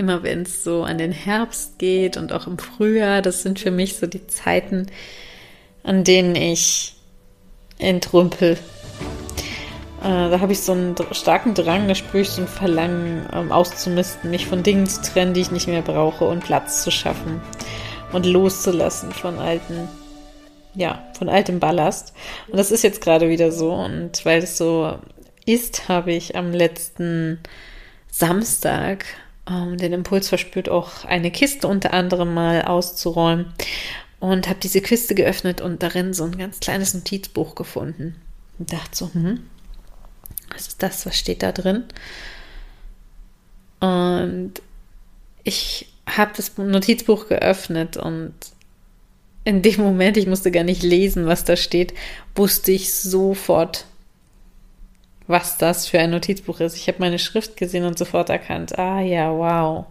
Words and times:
immer 0.00 0.22
wenn 0.22 0.42
es 0.42 0.64
so 0.64 0.82
an 0.82 0.96
den 0.96 1.12
Herbst 1.12 1.78
geht 1.78 2.16
und 2.16 2.32
auch 2.32 2.46
im 2.46 2.58
Frühjahr, 2.58 3.20
das 3.20 3.42
sind 3.42 3.60
für 3.60 3.70
mich 3.70 3.98
so 3.98 4.06
die 4.06 4.26
Zeiten, 4.26 4.86
an 5.84 6.04
denen 6.04 6.34
ich 6.34 6.96
entrümpel. 7.78 8.52
Äh, 10.00 10.30
da 10.30 10.40
habe 10.40 10.52
ich 10.52 10.60
so 10.60 10.72
einen 10.72 10.96
starken 11.12 11.52
Drang, 11.52 11.86
da 11.86 11.94
spüre 11.94 12.22
ich 12.22 12.30
so 12.30 12.40
ein 12.40 12.48
Verlangen 12.48 13.26
ähm, 13.32 13.52
auszumisten, 13.52 14.30
mich 14.30 14.46
von 14.46 14.62
Dingen 14.62 14.86
zu 14.86 15.02
trennen, 15.02 15.34
die 15.34 15.42
ich 15.42 15.50
nicht 15.50 15.68
mehr 15.68 15.82
brauche 15.82 16.24
und 16.24 16.42
Platz 16.42 16.82
zu 16.82 16.90
schaffen 16.90 17.42
und 18.12 18.24
loszulassen 18.24 19.12
von 19.12 19.38
alten, 19.38 19.86
ja, 20.74 21.04
von 21.18 21.28
altem 21.28 21.60
Ballast. 21.60 22.14
Und 22.48 22.56
das 22.56 22.70
ist 22.70 22.82
jetzt 22.82 23.02
gerade 23.02 23.28
wieder 23.28 23.52
so. 23.52 23.74
Und 23.74 24.24
weil 24.24 24.42
es 24.42 24.56
so 24.56 24.98
ist, 25.44 25.90
habe 25.90 26.12
ich 26.12 26.36
am 26.36 26.52
letzten 26.52 27.38
Samstag 28.10 29.04
den 29.50 29.92
Impuls 29.92 30.28
verspürt, 30.28 30.68
auch 30.68 31.04
eine 31.04 31.30
Kiste 31.30 31.66
unter 31.68 31.92
anderem 31.92 32.34
mal 32.34 32.62
auszuräumen. 32.62 33.52
Und 34.18 34.48
habe 34.48 34.60
diese 34.60 34.82
Kiste 34.82 35.14
geöffnet 35.14 35.60
und 35.62 35.82
darin 35.82 36.12
so 36.12 36.24
ein 36.24 36.36
ganz 36.36 36.60
kleines 36.60 36.92
Notizbuch 36.92 37.54
gefunden. 37.54 38.16
Und 38.58 38.72
dachte 38.72 38.90
so, 38.92 39.10
hm, 39.14 39.40
was 40.52 40.68
ist 40.68 40.82
das? 40.82 41.06
Was 41.06 41.16
steht 41.16 41.42
da 41.42 41.52
drin? 41.52 41.84
Und 43.80 44.54
ich 45.42 45.90
habe 46.06 46.32
das 46.36 46.56
Notizbuch 46.58 47.28
geöffnet 47.28 47.96
und 47.96 48.34
in 49.44 49.62
dem 49.62 49.80
Moment, 49.80 50.16
ich 50.16 50.26
musste 50.26 50.50
gar 50.50 50.64
nicht 50.64 50.82
lesen, 50.82 51.26
was 51.26 51.44
da 51.44 51.56
steht, 51.56 51.94
wusste 52.34 52.72
ich 52.72 52.92
sofort, 52.92 53.86
was 55.30 55.58
das 55.58 55.86
für 55.86 56.00
ein 56.00 56.10
Notizbuch 56.10 56.60
ist. 56.60 56.76
Ich 56.76 56.88
habe 56.88 56.98
meine 56.98 57.18
Schrift 57.18 57.56
gesehen 57.56 57.84
und 57.84 57.96
sofort 57.96 58.30
erkannt, 58.30 58.78
ah 58.78 59.00
ja, 59.00 59.30
wow. 59.30 59.86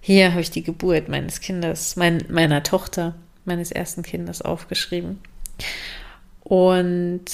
Hier 0.00 0.30
habe 0.30 0.42
ich 0.42 0.50
die 0.50 0.62
Geburt 0.62 1.08
meines 1.08 1.40
Kindes, 1.40 1.96
mein, 1.96 2.24
meiner 2.28 2.62
Tochter, 2.62 3.14
meines 3.44 3.72
ersten 3.72 4.02
Kindes 4.02 4.42
aufgeschrieben. 4.42 5.18
Und 6.40 7.24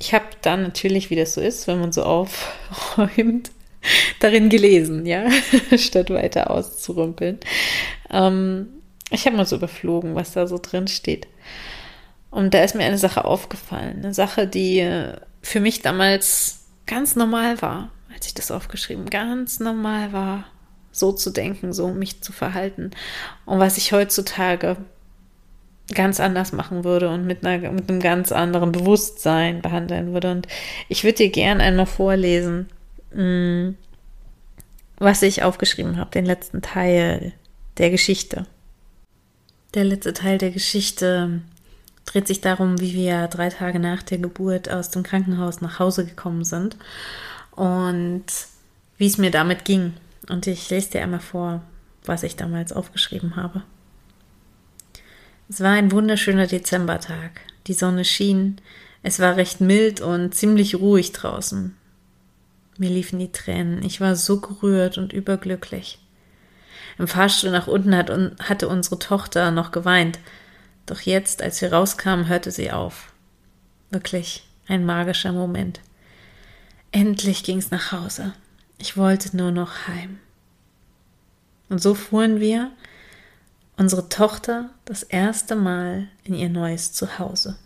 ich 0.00 0.14
habe 0.14 0.26
dann 0.42 0.62
natürlich, 0.62 1.10
wie 1.10 1.16
das 1.16 1.34
so 1.34 1.40
ist, 1.40 1.66
wenn 1.66 1.80
man 1.80 1.92
so 1.92 2.02
aufräumt, 2.02 3.50
darin 4.20 4.48
gelesen, 4.48 5.04
ja, 5.04 5.28
statt 5.76 6.08
weiter 6.10 6.50
auszurümpeln. 6.50 7.40
Ähm, 8.10 8.68
ich 9.10 9.26
habe 9.26 9.36
mal 9.36 9.46
so 9.46 9.56
überflogen, 9.56 10.14
was 10.14 10.32
da 10.32 10.46
so 10.46 10.58
drin 10.58 10.88
steht. 10.88 11.26
Und 12.34 12.52
da 12.52 12.64
ist 12.64 12.74
mir 12.74 12.84
eine 12.84 12.98
Sache 12.98 13.24
aufgefallen, 13.24 14.00
eine 14.02 14.14
Sache, 14.14 14.46
die 14.46 15.12
für 15.42 15.60
mich 15.60 15.82
damals 15.82 16.66
ganz 16.86 17.16
normal 17.16 17.62
war, 17.62 17.90
als 18.12 18.26
ich 18.26 18.34
das 18.34 18.50
aufgeschrieben, 18.50 19.08
ganz 19.08 19.60
normal 19.60 20.12
war, 20.12 20.44
so 20.90 21.12
zu 21.12 21.30
denken, 21.30 21.72
so 21.72 21.88
mich 21.88 22.22
zu 22.22 22.32
verhalten. 22.32 22.90
Und 23.44 23.60
was 23.60 23.76
ich 23.76 23.92
heutzutage 23.92 24.76
ganz 25.92 26.18
anders 26.18 26.52
machen 26.52 26.82
würde 26.82 27.10
und 27.10 27.26
mit, 27.26 27.44
einer, 27.46 27.70
mit 27.70 27.88
einem 27.90 28.00
ganz 28.00 28.32
anderen 28.32 28.72
Bewusstsein 28.72 29.60
behandeln 29.60 30.12
würde. 30.12 30.30
Und 30.30 30.48
ich 30.88 31.04
würde 31.04 31.18
dir 31.18 31.30
gern 31.30 31.60
einmal 31.60 31.86
vorlesen, 31.86 32.68
Mm, 33.14 33.76
was 34.98 35.22
ich 35.22 35.42
aufgeschrieben 35.42 35.96
habe, 35.96 36.10
den 36.10 36.26
letzten 36.26 36.62
Teil 36.62 37.32
der 37.78 37.90
Geschichte. 37.90 38.46
Der 39.74 39.84
letzte 39.84 40.12
Teil 40.12 40.38
der 40.38 40.50
Geschichte 40.50 41.42
dreht 42.04 42.26
sich 42.26 42.40
darum, 42.40 42.80
wie 42.80 42.94
wir 42.94 43.28
drei 43.28 43.48
Tage 43.48 43.78
nach 43.78 44.02
der 44.02 44.18
Geburt 44.18 44.70
aus 44.70 44.90
dem 44.90 45.02
Krankenhaus 45.02 45.60
nach 45.60 45.78
Hause 45.78 46.04
gekommen 46.04 46.44
sind 46.44 46.76
und 47.52 48.24
wie 48.98 49.06
es 49.06 49.18
mir 49.18 49.30
damit 49.30 49.64
ging. 49.64 49.94
Und 50.28 50.46
ich 50.46 50.70
lese 50.70 50.90
dir 50.90 51.02
einmal 51.02 51.20
vor, 51.20 51.62
was 52.04 52.22
ich 52.22 52.36
damals 52.36 52.72
aufgeschrieben 52.72 53.36
habe. 53.36 53.62
Es 55.48 55.60
war 55.60 55.72
ein 55.72 55.92
wunderschöner 55.92 56.46
Dezembertag. 56.46 57.40
Die 57.66 57.74
Sonne 57.74 58.04
schien, 58.04 58.60
es 59.02 59.20
war 59.20 59.36
recht 59.36 59.60
mild 59.60 60.00
und 60.00 60.34
ziemlich 60.34 60.76
ruhig 60.76 61.12
draußen. 61.12 61.76
Mir 62.78 62.90
liefen 62.90 63.18
die 63.18 63.32
Tränen. 63.32 63.82
Ich 63.82 64.00
war 64.00 64.16
so 64.16 64.40
gerührt 64.40 64.98
und 64.98 65.12
überglücklich. 65.12 65.98
Im 66.98 67.06
Fahrstuhl 67.06 67.50
nach 67.50 67.66
unten 67.66 67.94
hat, 67.96 68.10
hatte 68.40 68.68
unsere 68.68 68.98
Tochter 68.98 69.50
noch 69.50 69.72
geweint. 69.72 70.18
Doch 70.86 71.00
jetzt, 71.00 71.42
als 71.42 71.60
wir 71.60 71.72
rauskamen, 71.72 72.28
hörte 72.28 72.50
sie 72.50 72.70
auf. 72.70 73.12
Wirklich 73.90 74.46
ein 74.66 74.84
magischer 74.84 75.32
Moment. 75.32 75.80
Endlich 76.92 77.42
ging's 77.42 77.70
nach 77.70 77.92
Hause. 77.92 78.34
Ich 78.78 78.96
wollte 78.96 79.36
nur 79.36 79.50
noch 79.50 79.88
heim. 79.88 80.18
Und 81.68 81.80
so 81.82 81.94
fuhren 81.94 82.40
wir, 82.40 82.70
unsere 83.76 84.08
Tochter, 84.08 84.70
das 84.84 85.02
erste 85.02 85.56
Mal 85.56 86.08
in 86.22 86.34
ihr 86.34 86.48
neues 86.48 86.92
Zuhause. 86.92 87.56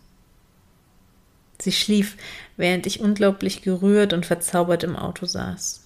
Sie 1.61 1.71
schlief, 1.71 2.15
während 2.55 2.85
ich 2.85 3.01
unglaublich 3.01 3.61
gerührt 3.61 4.13
und 4.13 4.25
verzaubert 4.25 4.83
im 4.83 4.95
Auto 4.95 5.25
saß. 5.25 5.81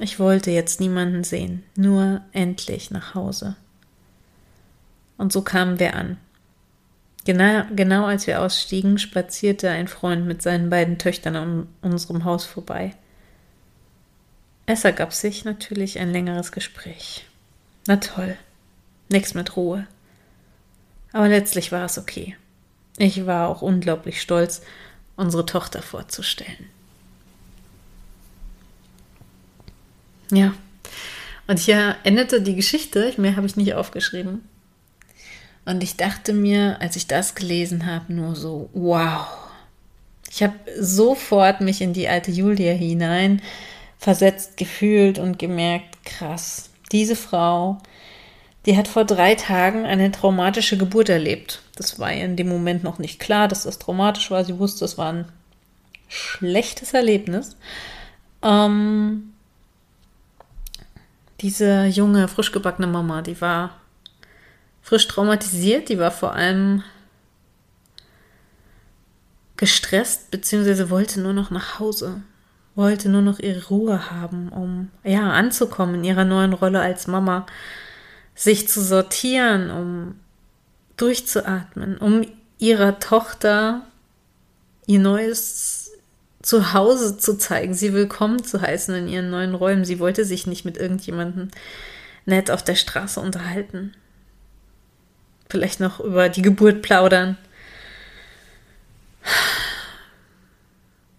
Ich 0.00 0.18
wollte 0.18 0.50
jetzt 0.50 0.80
niemanden 0.80 1.22
sehen, 1.22 1.62
nur 1.76 2.22
endlich 2.32 2.90
nach 2.90 3.14
Hause. 3.14 3.56
Und 5.16 5.32
so 5.32 5.42
kamen 5.42 5.78
wir 5.78 5.94
an. 5.94 6.16
Genau, 7.24 7.64
genau 7.74 8.06
als 8.06 8.26
wir 8.26 8.40
ausstiegen, 8.40 8.98
spazierte 8.98 9.70
ein 9.70 9.86
Freund 9.86 10.26
mit 10.26 10.42
seinen 10.42 10.70
beiden 10.70 10.98
Töchtern 10.98 11.36
an 11.36 11.68
unserem 11.80 12.24
Haus 12.24 12.44
vorbei. 12.44 12.94
Es 14.66 14.84
ergab 14.84 15.12
sich 15.12 15.44
natürlich 15.44 15.98
ein 15.98 16.10
längeres 16.10 16.50
Gespräch. 16.50 17.26
Na 17.86 17.96
toll, 17.96 18.36
nix 19.08 19.34
mit 19.34 19.56
Ruhe. 19.56 19.86
Aber 21.12 21.28
letztlich 21.28 21.72
war 21.72 21.84
es 21.84 21.98
okay. 21.98 22.36
Ich 22.98 23.26
war 23.26 23.48
auch 23.48 23.62
unglaublich 23.62 24.20
stolz, 24.20 24.62
unsere 25.16 25.46
Tochter 25.46 25.82
vorzustellen. 25.82 26.70
Ja, 30.30 30.54
und 31.46 31.58
hier 31.58 31.96
endete 32.04 32.40
die 32.40 32.56
Geschichte, 32.56 33.12
mehr 33.18 33.36
habe 33.36 33.46
ich 33.46 33.56
nicht 33.56 33.74
aufgeschrieben. 33.74 34.48
Und 35.64 35.82
ich 35.82 35.96
dachte 35.96 36.32
mir, 36.32 36.80
als 36.80 36.96
ich 36.96 37.06
das 37.06 37.34
gelesen 37.34 37.86
habe, 37.86 38.12
nur 38.12 38.34
so, 38.34 38.68
wow. 38.72 39.26
Ich 40.30 40.42
habe 40.42 40.54
sofort 40.78 41.60
mich 41.60 41.80
in 41.80 41.92
die 41.92 42.08
alte 42.08 42.30
Julia 42.30 42.72
hinein 42.72 43.42
versetzt 43.98 44.56
gefühlt 44.56 45.18
und 45.18 45.38
gemerkt, 45.38 46.04
krass, 46.04 46.70
diese 46.90 47.14
Frau 47.14 47.78
die 48.66 48.76
hat 48.76 48.86
vor 48.86 49.04
drei 49.04 49.34
Tagen 49.34 49.84
eine 49.86 50.12
traumatische 50.12 50.76
Geburt 50.76 51.08
erlebt. 51.08 51.62
Das 51.74 51.98
war 51.98 52.12
in 52.12 52.36
dem 52.36 52.48
Moment 52.48 52.84
noch 52.84 52.98
nicht 52.98 53.18
klar, 53.18 53.48
dass 53.48 53.64
das 53.64 53.78
traumatisch 53.78 54.30
war. 54.30 54.44
Sie 54.44 54.58
wusste, 54.58 54.84
es 54.84 54.98
war 54.98 55.12
ein 55.12 55.24
schlechtes 56.08 56.94
Erlebnis. 56.94 57.56
Ähm, 58.42 59.32
diese 61.40 61.86
junge, 61.86 62.28
frisch 62.28 62.52
gebackene 62.52 62.86
Mama, 62.86 63.22
die 63.22 63.40
war 63.40 63.80
frisch 64.82 65.08
traumatisiert, 65.08 65.88
die 65.88 65.98
war 65.98 66.10
vor 66.10 66.34
allem 66.34 66.82
gestresst, 69.56 70.30
beziehungsweise 70.30 70.90
wollte 70.90 71.20
nur 71.20 71.32
noch 71.32 71.50
nach 71.50 71.78
Hause, 71.78 72.22
wollte 72.74 73.08
nur 73.08 73.22
noch 73.22 73.38
ihre 73.38 73.68
Ruhe 73.68 74.10
haben, 74.10 74.48
um 74.48 74.90
ja 75.04 75.30
anzukommen 75.30 75.96
in 75.96 76.04
ihrer 76.04 76.24
neuen 76.24 76.52
Rolle 76.52 76.80
als 76.80 77.06
Mama 77.06 77.46
sich 78.34 78.68
zu 78.68 78.82
sortieren, 78.82 79.70
um 79.70 80.14
durchzuatmen, 80.96 81.98
um 81.98 82.26
ihrer 82.58 82.98
Tochter 82.98 83.82
ihr 84.86 84.98
neues 84.98 85.92
Zuhause 86.42 87.18
zu 87.18 87.38
zeigen, 87.38 87.72
sie 87.72 87.92
willkommen 87.92 88.42
zu 88.42 88.60
heißen 88.60 88.94
in 88.94 89.08
ihren 89.08 89.30
neuen 89.30 89.54
Räumen. 89.54 89.84
Sie 89.84 90.00
wollte 90.00 90.24
sich 90.24 90.46
nicht 90.46 90.64
mit 90.64 90.76
irgendjemandem 90.76 91.50
nett 92.26 92.50
auf 92.50 92.64
der 92.64 92.74
Straße 92.74 93.20
unterhalten. 93.20 93.94
Vielleicht 95.52 95.80
noch 95.80 96.00
über 96.00 96.30
die 96.30 96.40
Geburt 96.40 96.80
plaudern. 96.80 97.36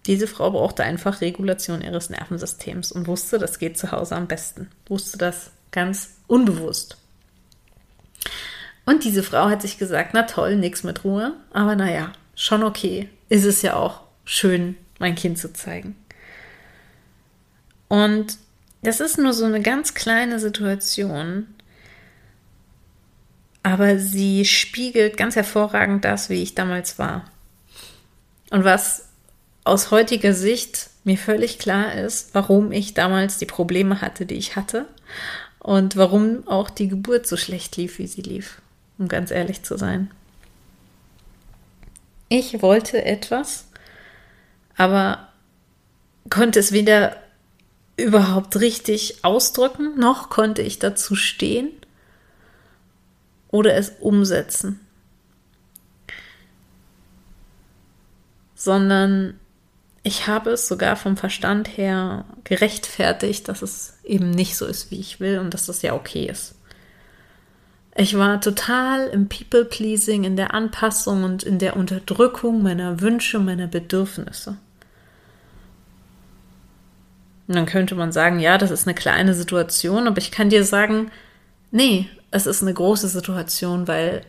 Diese 0.06 0.26
Frau 0.26 0.50
brauchte 0.50 0.82
einfach 0.82 1.20
Regulation 1.20 1.82
ihres 1.82 2.10
Nervensystems 2.10 2.90
und 2.90 3.06
wusste, 3.06 3.38
das 3.38 3.60
geht 3.60 3.78
zu 3.78 3.92
Hause 3.92 4.16
am 4.16 4.26
besten. 4.26 4.72
Wusste 4.88 5.18
das 5.18 5.52
ganz 5.70 6.16
unbewusst. 6.26 6.96
Und 8.84 9.04
diese 9.04 9.22
Frau 9.22 9.48
hat 9.48 9.62
sich 9.62 9.78
gesagt, 9.78 10.14
na 10.14 10.24
toll, 10.24 10.56
nichts 10.56 10.82
mit 10.82 11.04
Ruhe, 11.04 11.34
aber 11.52 11.76
naja, 11.76 12.10
schon 12.34 12.64
okay. 12.64 13.08
Ist 13.28 13.44
es 13.44 13.62
ja 13.62 13.76
auch 13.76 14.00
schön, 14.24 14.76
mein 14.98 15.14
Kind 15.14 15.38
zu 15.38 15.52
zeigen. 15.52 15.94
Und 17.86 18.36
das 18.82 18.98
ist 18.98 19.16
nur 19.16 19.32
so 19.32 19.44
eine 19.44 19.62
ganz 19.62 19.94
kleine 19.94 20.40
Situation, 20.40 21.46
aber 23.64 23.98
sie 23.98 24.44
spiegelt 24.44 25.16
ganz 25.16 25.36
hervorragend 25.36 26.04
das, 26.04 26.28
wie 26.28 26.42
ich 26.42 26.54
damals 26.54 26.98
war. 26.98 27.24
Und 28.50 28.62
was 28.62 29.08
aus 29.64 29.90
heutiger 29.90 30.34
Sicht 30.34 30.90
mir 31.02 31.16
völlig 31.16 31.58
klar 31.58 31.94
ist, 31.94 32.34
warum 32.34 32.72
ich 32.72 32.92
damals 32.92 33.38
die 33.38 33.46
Probleme 33.46 34.02
hatte, 34.02 34.26
die 34.26 34.34
ich 34.34 34.54
hatte 34.54 34.86
und 35.60 35.96
warum 35.96 36.46
auch 36.46 36.68
die 36.68 36.88
Geburt 36.88 37.26
so 37.26 37.38
schlecht 37.38 37.78
lief, 37.78 37.98
wie 37.98 38.06
sie 38.06 38.20
lief, 38.20 38.60
um 38.98 39.08
ganz 39.08 39.30
ehrlich 39.30 39.62
zu 39.62 39.78
sein. 39.78 40.10
Ich 42.28 42.60
wollte 42.60 43.02
etwas, 43.02 43.66
aber 44.76 45.28
konnte 46.28 46.60
es 46.60 46.72
weder 46.72 47.16
überhaupt 47.96 48.60
richtig 48.60 49.24
ausdrücken, 49.24 49.98
noch 49.98 50.28
konnte 50.28 50.60
ich 50.60 50.78
dazu 50.80 51.16
stehen 51.16 51.70
oder 53.54 53.76
es 53.76 53.90
umsetzen. 54.00 54.80
Sondern 58.56 59.38
ich 60.02 60.26
habe 60.26 60.50
es 60.50 60.66
sogar 60.66 60.96
vom 60.96 61.16
Verstand 61.16 61.76
her 61.76 62.24
gerechtfertigt, 62.42 63.46
dass 63.46 63.62
es 63.62 63.96
eben 64.02 64.32
nicht 64.32 64.56
so 64.56 64.66
ist, 64.66 64.90
wie 64.90 64.98
ich 64.98 65.20
will 65.20 65.38
und 65.38 65.54
dass 65.54 65.66
das 65.66 65.82
ja 65.82 65.94
okay 65.94 66.26
ist. 66.26 66.56
Ich 67.94 68.18
war 68.18 68.40
total 68.40 69.06
im 69.06 69.28
People-Pleasing, 69.28 70.24
in 70.24 70.34
der 70.34 70.52
Anpassung 70.52 71.22
und 71.22 71.44
in 71.44 71.60
der 71.60 71.76
Unterdrückung 71.76 72.60
meiner 72.60 73.00
Wünsche, 73.00 73.38
meiner 73.38 73.68
Bedürfnisse. 73.68 74.56
Und 77.46 77.54
dann 77.54 77.66
könnte 77.66 77.94
man 77.94 78.10
sagen, 78.10 78.40
ja, 78.40 78.58
das 78.58 78.72
ist 78.72 78.88
eine 78.88 78.96
kleine 78.96 79.32
Situation, 79.32 80.08
aber 80.08 80.18
ich 80.18 80.32
kann 80.32 80.50
dir 80.50 80.64
sagen, 80.64 81.12
nee, 81.70 82.08
es 82.34 82.46
ist 82.46 82.62
eine 82.62 82.74
große 82.74 83.06
Situation, 83.06 83.86
weil 83.86 84.22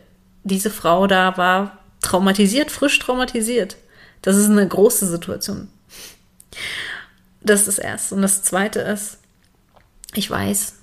diese 0.44 0.70
Frau 0.70 1.08
da 1.08 1.36
war 1.36 1.78
traumatisiert, 2.02 2.70
frisch 2.70 3.00
traumatisiert. 3.00 3.76
Das 4.22 4.36
ist 4.36 4.48
eine 4.48 4.66
große 4.66 5.06
Situation. 5.08 5.66
Das 7.40 7.60
ist 7.60 7.66
das 7.66 7.78
Erste. 7.80 8.14
Und 8.14 8.22
das 8.22 8.44
Zweite 8.44 8.78
ist, 8.78 9.18
ich 10.14 10.30
weiß 10.30 10.74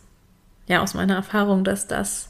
ja 0.68 0.84
aus 0.84 0.96
meiner 0.96 1.16
Erfahrung, 1.16 1.64
dass 1.64 1.88
das 1.88 2.28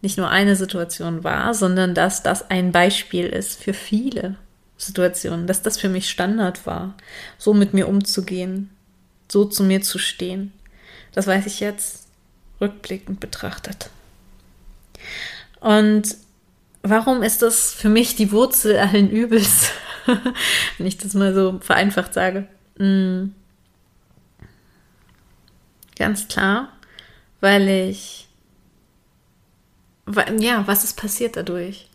nicht 0.00 0.16
nur 0.16 0.30
eine 0.30 0.56
Situation 0.56 1.22
war, 1.22 1.52
sondern 1.52 1.94
dass 1.94 2.22
das 2.22 2.48
ein 2.48 2.72
Beispiel 2.72 3.26
ist 3.26 3.62
für 3.62 3.74
viele 3.74 4.36
Situationen, 4.78 5.46
dass 5.46 5.60
das 5.60 5.78
für 5.78 5.90
mich 5.90 6.08
Standard 6.08 6.64
war, 6.64 6.94
so 7.36 7.52
mit 7.52 7.74
mir 7.74 7.86
umzugehen, 7.86 8.70
so 9.30 9.44
zu 9.44 9.64
mir 9.64 9.82
zu 9.82 9.98
stehen. 9.98 10.54
Das 11.12 11.26
weiß 11.26 11.44
ich 11.44 11.60
jetzt 11.60 12.06
rückblickend 12.58 13.20
betrachtet. 13.20 13.90
Und 15.60 16.16
warum 16.82 17.22
ist 17.22 17.42
das 17.42 17.72
für 17.72 17.88
mich 17.88 18.16
die 18.16 18.32
Wurzel 18.32 18.78
allen 18.78 19.10
Übels, 19.10 19.70
wenn 20.78 20.86
ich 20.86 20.98
das 20.98 21.14
mal 21.14 21.34
so 21.34 21.58
vereinfacht 21.60 22.14
sage? 22.14 22.46
Hm. 22.78 23.34
Ganz 25.96 26.28
klar, 26.28 26.72
weil 27.40 27.68
ich, 27.68 28.28
ja, 30.38 30.66
was 30.66 30.84
ist 30.84 30.96
passiert 30.96 31.36
dadurch? 31.36 31.88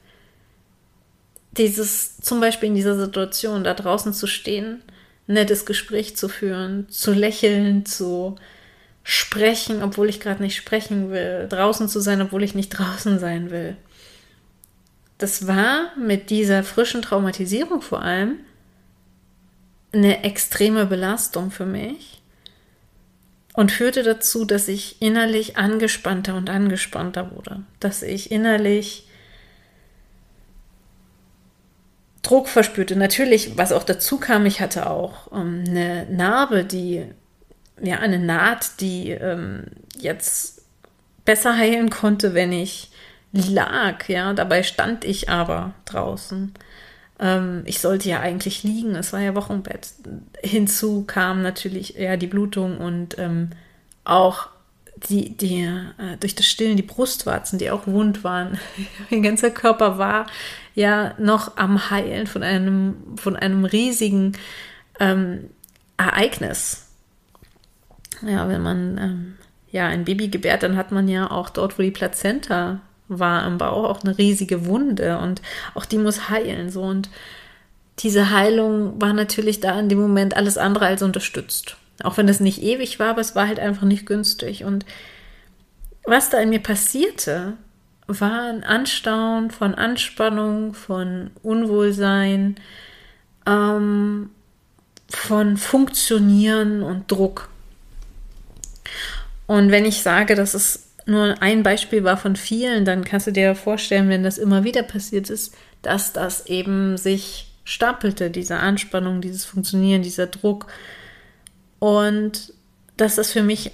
Dieses, 1.58 2.18
zum 2.18 2.42
Beispiel 2.42 2.70
in 2.70 2.76
dieser 2.76 3.00
Situation, 3.00 3.64
da 3.64 3.74
draußen 3.74 4.14
zu 4.14 4.28
stehen 4.28 4.82
nettes 5.28 5.66
Gespräch 5.66 6.16
zu 6.18 6.28
führen, 6.30 6.90
zu 6.90 7.14
lächeln, 7.14 7.86
zu 7.86 8.36
sprechen, 9.04 9.84
obwohl 9.84 10.10
ich 10.10 10.20
gerade 10.20 10.42
nicht 10.42 10.56
sprechen 10.56 11.12
will, 11.12 11.48
draußen 11.50 11.90
zu 11.90 12.00
sein, 12.00 12.22
obwohl 12.22 12.44
ich 12.44 12.56
nicht 12.56 12.70
draußen 12.70 13.20
sein 13.20 13.52
will. 13.52 13.76
Das 15.18 15.48
war 15.48 15.92
mit 15.98 16.30
dieser 16.30 16.64
frischen 16.64 17.02
Traumatisierung 17.02 17.82
vor 17.82 18.02
allem 18.02 18.40
eine 19.94 20.24
extreme 20.24 20.86
Belastung 20.86 21.52
für 21.52 21.66
mich 21.66 22.22
und 23.54 23.72
führte 23.72 24.04
dazu, 24.04 24.46
dass 24.46 24.68
ich 24.68 25.02
innerlich 25.02 25.58
angespannter 25.58 26.36
und 26.36 26.50
angespannter 26.50 27.32
wurde, 27.32 27.64
dass 27.80 28.02
ich 28.02 28.32
innerlich 28.32 29.08
Druck 32.24 32.48
verspürte. 32.48 32.96
Natürlich, 32.96 33.58
was 33.58 33.72
auch 33.72 33.84
dazu 33.84 34.18
kam, 34.18 34.46
ich 34.46 34.62
hatte 34.62 34.90
auch 34.90 35.32
ähm, 35.32 35.66
eine 35.68 36.08
Narbe, 36.10 36.64
die, 36.64 37.06
ja, 37.82 38.00
eine 38.00 38.20
Naht, 38.20 38.82
die 38.82 39.12
ähm, 39.12 39.66
jetzt 39.98 40.62
besser 41.26 41.58
heilen 41.58 41.90
konnte, 41.90 42.34
wenn 42.34 42.52
ich 42.52 42.92
lag, 43.32 44.08
ja. 44.08 44.34
Dabei 44.34 44.64
stand 44.64 45.06
ich 45.06 45.30
aber 45.30 45.74
draußen. 45.86 46.54
Ähm, 47.20 47.64
ich 47.66 47.80
sollte 47.80 48.10
ja 48.10 48.20
eigentlich 48.20 48.64
liegen, 48.64 48.96
es 48.96 49.14
war 49.14 49.20
ja 49.20 49.36
Wochenbett. 49.36 49.94
Hinzu 50.42 51.04
kam 51.06 51.42
natürlich 51.42 51.96
ja 51.96 52.18
die 52.18 52.28
Blutung 52.28 52.78
und 52.78 53.18
ähm, 53.18 53.50
auch 54.04 54.50
die, 55.10 55.36
die 55.36 55.64
äh, 55.64 56.18
durch 56.20 56.36
das 56.36 56.46
Stillen 56.46 56.78
die 56.78 56.84
Brustwarzen, 56.84 57.60
die 57.60 57.72
auch 57.72 57.88
wund 57.88 58.24
waren. 58.24 58.60
mein 59.10 59.24
ganzer 59.24 59.52
Körper 59.52 59.98
war 59.98 60.28
ja 60.76 61.14
noch 61.18 61.58
am 61.58 61.90
Heilen 61.90 62.28
von 62.28 62.44
einem, 62.44 62.96
von 63.18 63.36
einem 63.36 63.66
riesigen 63.66 64.34
ähm, 65.00 65.50
Ereignis. 65.98 66.88
Ja, 68.26 68.48
wenn 68.48 68.62
man 68.62 68.98
ähm, 68.98 69.34
ja 69.72 69.88
ein 69.88 70.06
Baby 70.06 70.30
gebärt, 70.30 70.64
dann 70.64 70.78
hat 70.78 70.92
man 70.92 71.08
ja 71.08 71.30
auch 71.30 71.50
dort, 71.50 71.78
wo 71.78 71.84
die 71.84 71.92
Plazenta 71.92 72.80
war 73.08 73.46
im 73.46 73.58
Bauch, 73.58 73.90
auch 73.90 74.04
eine 74.04 74.18
riesige 74.18 74.66
Wunde 74.66 75.18
und 75.20 75.42
auch 75.76 75.86
die 75.86 75.98
muss 75.98 76.30
heilen. 76.30 76.70
So 76.70 76.82
und 76.82 77.10
diese 78.00 78.32
Heilung 78.32 79.00
war 79.02 79.14
natürlich 79.14 79.60
da 79.60 79.80
in 79.80 79.90
dem 79.90 80.00
Moment 80.00 80.36
alles 80.36 80.58
andere 80.58 80.88
als 80.88 81.04
unterstützt. 81.04 81.78
Auch 82.02 82.18
wenn 82.18 82.28
es 82.28 82.40
nicht 82.40 82.62
ewig 82.62 83.00
war, 83.00 83.12
aber 83.12 83.22
es 83.22 83.36
war 83.36 83.48
halt 83.48 83.60
einfach 83.60 83.84
nicht 83.84 84.06
günstig. 84.06 84.64
Und 84.64 84.86
was 86.06 86.30
da 86.30 86.40
in 86.40 86.50
mir 86.50 86.60
passierte, 86.60 87.54
war 88.08 88.50
ein 88.50 88.64
Anstauen 88.64 89.52
von 89.52 89.76
Anspannung, 89.76 90.74
von 90.74 91.32
Unwohlsein, 91.44 92.56
ähm, 93.46 94.30
von 95.10 95.58
Funktionieren 95.58 96.82
und 96.82 97.12
Druck. 97.12 97.50
Und 99.48 99.72
wenn 99.72 99.86
ich 99.86 100.02
sage, 100.02 100.36
dass 100.36 100.54
es 100.54 100.90
nur 101.06 101.42
ein 101.42 101.64
Beispiel 101.64 102.04
war 102.04 102.18
von 102.18 102.36
vielen, 102.36 102.86
dann 102.86 103.04
kannst 103.04 103.28
du 103.28 103.32
dir 103.32 103.56
vorstellen, 103.56 104.10
wenn 104.10 104.24
das 104.24 104.38
immer 104.38 104.64
wieder 104.64 104.84
passiert 104.84 105.30
ist, 105.30 105.54
dass 105.82 106.14
das 106.14 106.46
eben 106.48 106.98
sich 106.98 107.52
stapelte, 107.66 108.30
diese 108.30 108.58
Anspannung, 108.58 109.22
dieses 109.22 109.46
Funktionieren, 109.46 110.02
dieser 110.02 110.28
Druck. 110.28 110.68
Und 111.80 112.54
dass 112.98 113.16
das 113.16 113.32
für 113.32 113.44
mich 113.44 113.72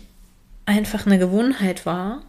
einfach 0.65 1.05
eine 1.05 1.19
Gewohnheit 1.19 1.85
war, 1.85 2.23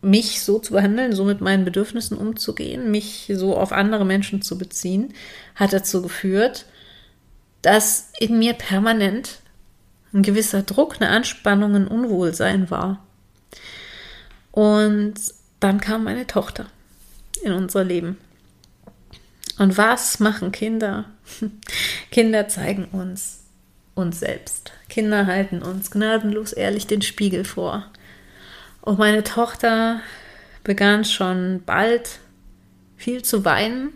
mich 0.00 0.42
so 0.42 0.58
zu 0.58 0.72
behandeln, 0.72 1.12
so 1.12 1.24
mit 1.24 1.40
meinen 1.40 1.64
Bedürfnissen 1.64 2.16
umzugehen, 2.16 2.90
mich 2.90 3.32
so 3.34 3.56
auf 3.56 3.72
andere 3.72 4.04
Menschen 4.04 4.42
zu 4.42 4.56
beziehen, 4.56 5.12
hat 5.56 5.72
dazu 5.72 6.02
geführt, 6.02 6.66
dass 7.62 8.12
in 8.20 8.38
mir 8.38 8.54
permanent 8.54 9.40
ein 10.12 10.22
gewisser 10.22 10.62
Druck, 10.62 10.96
eine 11.00 11.10
Anspannung, 11.10 11.74
ein 11.74 11.88
Unwohlsein 11.88 12.70
war. 12.70 13.04
Und 14.52 15.14
dann 15.60 15.80
kam 15.80 16.04
meine 16.04 16.26
Tochter 16.26 16.66
in 17.42 17.52
unser 17.52 17.84
Leben. 17.84 18.18
Und 19.58 19.76
was 19.76 20.20
machen 20.20 20.52
Kinder? 20.52 21.06
Kinder 22.10 22.48
zeigen 22.48 22.86
uns 22.86 23.44
uns 23.94 24.20
selbst. 24.20 24.72
Kinder 24.88 25.26
halten 25.26 25.60
uns 25.60 25.90
gnadenlos 25.90 26.52
ehrlich 26.52 26.86
den 26.86 27.02
Spiegel 27.02 27.44
vor. 27.44 27.84
Und 28.80 28.98
meine 28.98 29.24
Tochter 29.24 30.00
begann 30.64 31.04
schon 31.04 31.62
bald 31.66 32.20
viel 32.96 33.22
zu 33.22 33.44
weinen. 33.44 33.92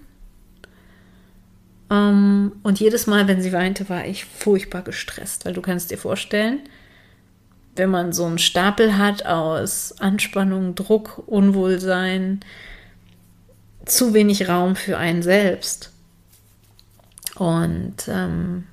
Ähm, 1.93 2.53
und 2.63 2.81
jedes 2.81 3.07
Mal, 3.07 3.29
wenn 3.29 3.43
sie 3.43 3.53
weinte, 3.53 3.89
war 3.89 4.07
ich 4.07 4.25
furchtbar 4.25 4.83
gestresst, 4.83 5.45
weil 5.45 5.53
du 5.53 5.61
kannst 5.61 5.91
dir 5.91 5.99
vorstellen, 5.99 6.61
wenn 7.77 7.91
man 7.91 8.13
so 8.13 8.25
einen 8.25 8.39
Stapel 8.39 8.97
hat 8.97 9.27
aus 9.27 9.95
Anspannung, 10.01 10.75
Druck, 10.75 11.23
Unwohlsein, 11.27 12.41
zu 13.85 14.15
wenig 14.15 14.49
Raum 14.49 14.77
für 14.77 14.97
einen 14.97 15.23
selbst. 15.23 15.91
Und 17.35 17.97
ähm, 18.09 18.65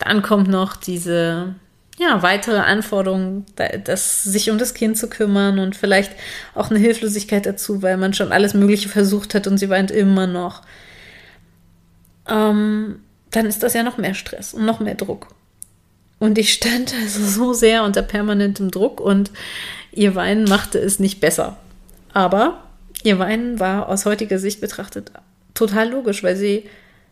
dann 0.00 0.22
kommt 0.22 0.48
noch 0.48 0.76
diese 0.76 1.54
ja, 1.98 2.22
weitere 2.22 2.58
Anforderungen, 2.58 3.46
das, 3.84 4.24
sich 4.24 4.50
um 4.50 4.58
das 4.58 4.74
Kind 4.74 4.98
zu 4.98 5.08
kümmern 5.08 5.60
und 5.60 5.76
vielleicht 5.76 6.12
auch 6.54 6.70
eine 6.70 6.80
Hilflosigkeit 6.80 7.46
dazu, 7.46 7.82
weil 7.82 7.96
man 7.96 8.12
schon 8.12 8.32
alles 8.32 8.52
Mögliche 8.52 8.88
versucht 8.88 9.34
hat 9.34 9.46
und 9.46 9.58
sie 9.58 9.70
weint 9.70 9.92
immer 9.92 10.26
noch. 10.26 10.62
Ähm, 12.28 13.00
dann 13.30 13.46
ist 13.46 13.62
das 13.62 13.74
ja 13.74 13.82
noch 13.82 13.98
mehr 13.98 14.14
Stress 14.14 14.54
und 14.54 14.64
noch 14.64 14.80
mehr 14.80 14.94
Druck. 14.94 15.28
Und 16.18 16.38
ich 16.38 16.52
stand 16.52 16.94
also 17.02 17.24
so 17.24 17.52
sehr 17.52 17.84
unter 17.84 18.02
permanentem 18.02 18.70
Druck 18.70 19.00
und 19.00 19.30
ihr 19.92 20.14
Weinen 20.14 20.44
machte 20.44 20.78
es 20.78 20.98
nicht 20.98 21.20
besser. 21.20 21.56
Aber 22.12 22.62
ihr 23.02 23.18
Weinen 23.18 23.60
war 23.60 23.88
aus 23.88 24.06
heutiger 24.06 24.38
Sicht 24.38 24.60
betrachtet 24.60 25.10
total 25.54 25.90
logisch, 25.90 26.22
weil 26.22 26.36
sie 26.36 26.64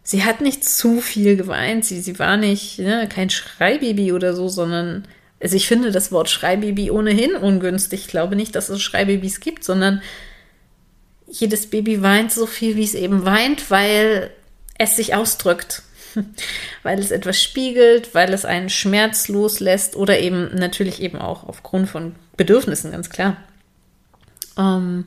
sie 0.02 0.24
hat 0.24 0.40
nicht 0.40 0.64
zu 0.64 1.00
viel 1.00 1.36
geweint. 1.36 1.84
Sie, 1.84 2.00
sie 2.00 2.18
war 2.18 2.36
nicht 2.36 2.78
ne, 2.78 3.08
kein 3.08 3.30
Schreibaby 3.30 4.12
oder 4.12 4.34
so, 4.34 4.48
sondern 4.48 5.06
also 5.40 5.56
ich 5.56 5.66
finde 5.66 5.90
das 5.90 6.12
Wort 6.12 6.28
Schreibaby 6.28 6.90
ohnehin 6.90 7.34
ungünstig. 7.34 8.00
Ich 8.02 8.08
glaube 8.08 8.36
nicht, 8.36 8.54
dass 8.54 8.68
es 8.68 8.80
Schreibabys 8.80 9.40
gibt, 9.40 9.64
sondern 9.64 10.02
jedes 11.28 11.68
Baby 11.68 12.02
weint 12.02 12.30
so 12.30 12.46
viel, 12.46 12.76
wie 12.76 12.84
es 12.84 12.94
eben 12.94 13.24
weint, 13.24 13.70
weil 13.70 14.30
es 14.82 14.96
sich 14.96 15.14
ausdrückt. 15.14 15.82
weil 16.82 16.98
es 16.98 17.10
etwas 17.10 17.42
spiegelt, 17.42 18.14
weil 18.14 18.32
es 18.34 18.44
einen 18.44 18.68
Schmerz 18.68 19.28
loslässt 19.28 19.96
oder 19.96 20.18
eben 20.18 20.54
natürlich 20.54 21.00
eben 21.00 21.18
auch 21.18 21.44
aufgrund 21.44 21.88
von 21.88 22.14
Bedürfnissen, 22.36 22.92
ganz 22.92 23.08
klar. 23.08 23.38
Ähm, 24.58 25.06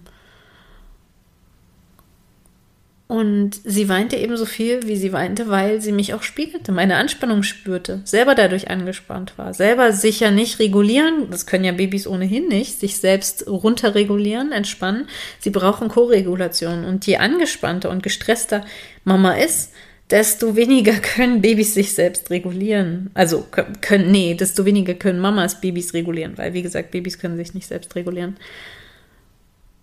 und 3.08 3.60
sie 3.64 3.88
weinte 3.88 4.16
ebenso 4.16 4.46
viel, 4.46 4.88
wie 4.88 4.96
sie 4.96 5.14
weinte, 5.14 5.48
weil 5.48 5.80
sie 5.80 5.92
mich 5.92 6.16
auch 6.16 6.24
spiegelte, 6.24 6.72
meine 6.72 6.96
Anspannung 6.96 7.44
spürte, 7.44 8.02
selber 8.04 8.34
dadurch 8.34 8.72
angespannt 8.72 9.38
war, 9.38 9.54
selber 9.54 9.92
sicher 9.92 10.32
nicht 10.32 10.58
regulieren, 10.58 11.30
das 11.30 11.46
können 11.46 11.66
ja 11.66 11.72
Babys 11.72 12.08
ohnehin 12.08 12.48
nicht, 12.48 12.80
sich 12.80 12.98
selbst 12.98 13.46
runterregulieren, 13.48 14.52
entspannen. 14.52 15.08
Sie 15.40 15.52
brauchen 15.52 15.88
Koregulation. 15.88 16.84
Und 16.84 17.06
je 17.06 17.18
angespannter 17.18 17.92
und 17.92 18.02
gestresster 18.02 18.66
Mama 19.04 19.34
ist, 19.34 19.72
desto 20.10 20.56
weniger 20.56 20.94
können 21.16 21.42
Babys 21.42 21.76
sich 21.76 21.94
selbst 21.94 22.32
regulieren. 22.32 23.12
Also 23.14 23.46
können, 23.82 24.12
nee, 24.12 24.34
desto 24.34 24.66
weniger 24.66 24.96
können 24.96 25.20
Mamas 25.20 25.62
Babys 25.62 25.94
regulieren, 25.94 26.40
weil 26.40 26.54
wie 26.54 26.64
gesagt, 26.64 26.90
Babys 26.90 27.20
können 27.20 27.38
sich 27.38 27.54
nicht 27.54 27.68
selbst 27.68 27.96
regulieren. 27.96 28.38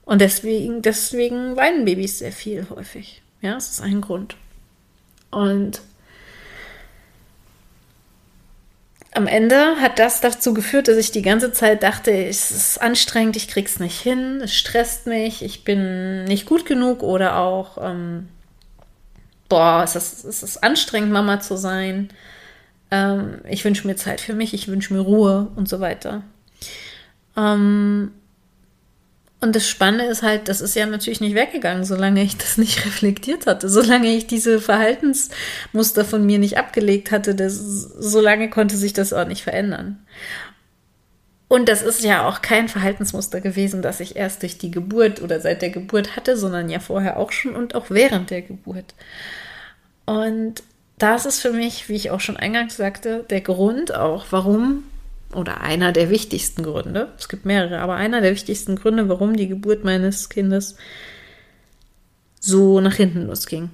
Und 0.05 0.21
deswegen, 0.21 0.83
deswegen 0.83 1.57
weinen 1.57 1.85
Babys 1.85 2.19
sehr 2.19 2.33
viel 2.33 2.67
häufig. 2.71 3.23
Ja, 3.41 3.55
das 3.55 3.71
ist 3.71 3.81
ein 3.81 4.01
Grund. 4.01 4.37
Und 5.31 5.81
am 9.15 9.27
Ende 9.27 9.77
hat 9.81 9.99
das 9.99 10.21
dazu 10.21 10.55
geführt, 10.55 10.89
dass 10.89 10.97
ich 10.97 11.11
die 11.11 11.23
ganze 11.23 11.53
Zeit 11.53 11.83
dachte, 11.83 12.11
es 12.11 12.51
ist 12.51 12.81
anstrengend, 12.81 13.37
ich 13.37 13.49
krieg's 13.49 13.79
nicht 13.79 14.01
hin, 14.01 14.41
es 14.43 14.55
stresst 14.55 15.07
mich, 15.07 15.43
ich 15.43 15.65
bin 15.65 16.25
nicht 16.25 16.47
gut 16.47 16.65
genug 16.65 17.03
oder 17.03 17.37
auch, 17.37 17.77
ähm, 17.79 18.29
boah, 19.49 19.83
es 19.85 19.97
ist, 19.97 20.25
es 20.25 20.43
ist 20.43 20.65
anstrengend, 20.65 21.13
Mama 21.13 21.41
zu 21.41 21.57
sein. 21.57 22.09
Ähm, 22.91 23.41
ich 23.49 23.65
wünsche 23.65 23.87
mir 23.87 23.97
Zeit 23.97 24.21
für 24.21 24.33
mich, 24.33 24.55
ich 24.55 24.69
wünsche 24.69 24.95
mir 24.95 25.01
Ruhe 25.01 25.49
und 25.57 25.69
so 25.69 25.81
weiter. 25.81 26.23
Ähm, 27.37 28.13
und 29.43 29.57
das 29.57 29.69
Spannende 29.69 30.05
ist 30.05 30.23
halt, 30.23 30.49
das 30.49 30.61
ist 30.61 30.77
ja 30.77 30.87
natürlich 30.87 31.21
nicht 31.21 31.35
weggegangen, 31.35 31.85
solange 31.85 32.23
ich 32.23 32.37
das 32.37 32.59
nicht 32.59 32.87
reflektiert 32.87 33.47
hatte, 33.47 33.69
solange 33.69 34.07
ich 34.15 34.29
diese 34.29 34.61
Verhaltensmuster 34.61 36.05
von 36.05 36.25
mir 36.25 36.39
nicht 36.39 36.59
abgelegt 36.59 37.11
hatte, 37.11 37.35
das, 37.35 37.57
solange 37.57 38.51
konnte 38.51 38.77
sich 38.77 38.93
das 38.93 39.13
auch 39.13 39.27
nicht 39.27 39.43
verändern. 39.43 39.99
Und 41.49 41.69
das 41.69 41.83
ist 41.83 42.05
ja 42.05 42.29
auch 42.29 42.41
kein 42.41 42.69
Verhaltensmuster 42.69 43.41
gewesen, 43.41 43.83
das 43.83 43.99
ich 43.99 44.15
erst 44.15 44.43
durch 44.43 44.59
die 44.59 44.71
Geburt 44.71 45.21
oder 45.21 45.41
seit 45.41 45.61
der 45.61 45.71
Geburt 45.71 46.15
hatte, 46.15 46.37
sondern 46.37 46.71
ja 46.71 46.79
vorher 46.79 47.19
auch 47.19 47.33
schon 47.33 47.57
und 47.57 47.75
auch 47.75 47.91
während 47.91 48.31
der 48.31 48.43
Geburt. 48.43 48.95
Und 50.07 50.63
das 50.99 51.27
ist 51.27 51.41
für 51.41 51.53
mich, 51.53 51.89
wie 51.89 51.97
ich 51.97 52.13
auch 52.13 52.21
schon 52.21 52.37
eingangs 52.37 52.77
sagte, 52.77 53.25
der 53.29 53.41
Grund 53.41 53.93
auch, 53.93 54.27
warum 54.31 54.85
oder 55.35 55.61
einer 55.61 55.93
der 55.93 56.11
wichtigsten 56.11 56.63
Gründe, 56.63 57.13
es 57.19 57.29
gibt 57.29 57.45
mehrere, 57.45 57.81
aber 57.81 57.95
einer 57.95 58.21
der 58.21 58.33
wichtigsten 58.33 58.77
Gründe, 58.77 59.09
warum 59.09 59.37
die 59.37 59.49
Geburt 59.49 59.85
meines 59.85 60.29
Kindes 60.29 60.77
so 62.41 62.81
nach 62.81 62.95
hinten 62.95 63.27
losging. 63.27 63.71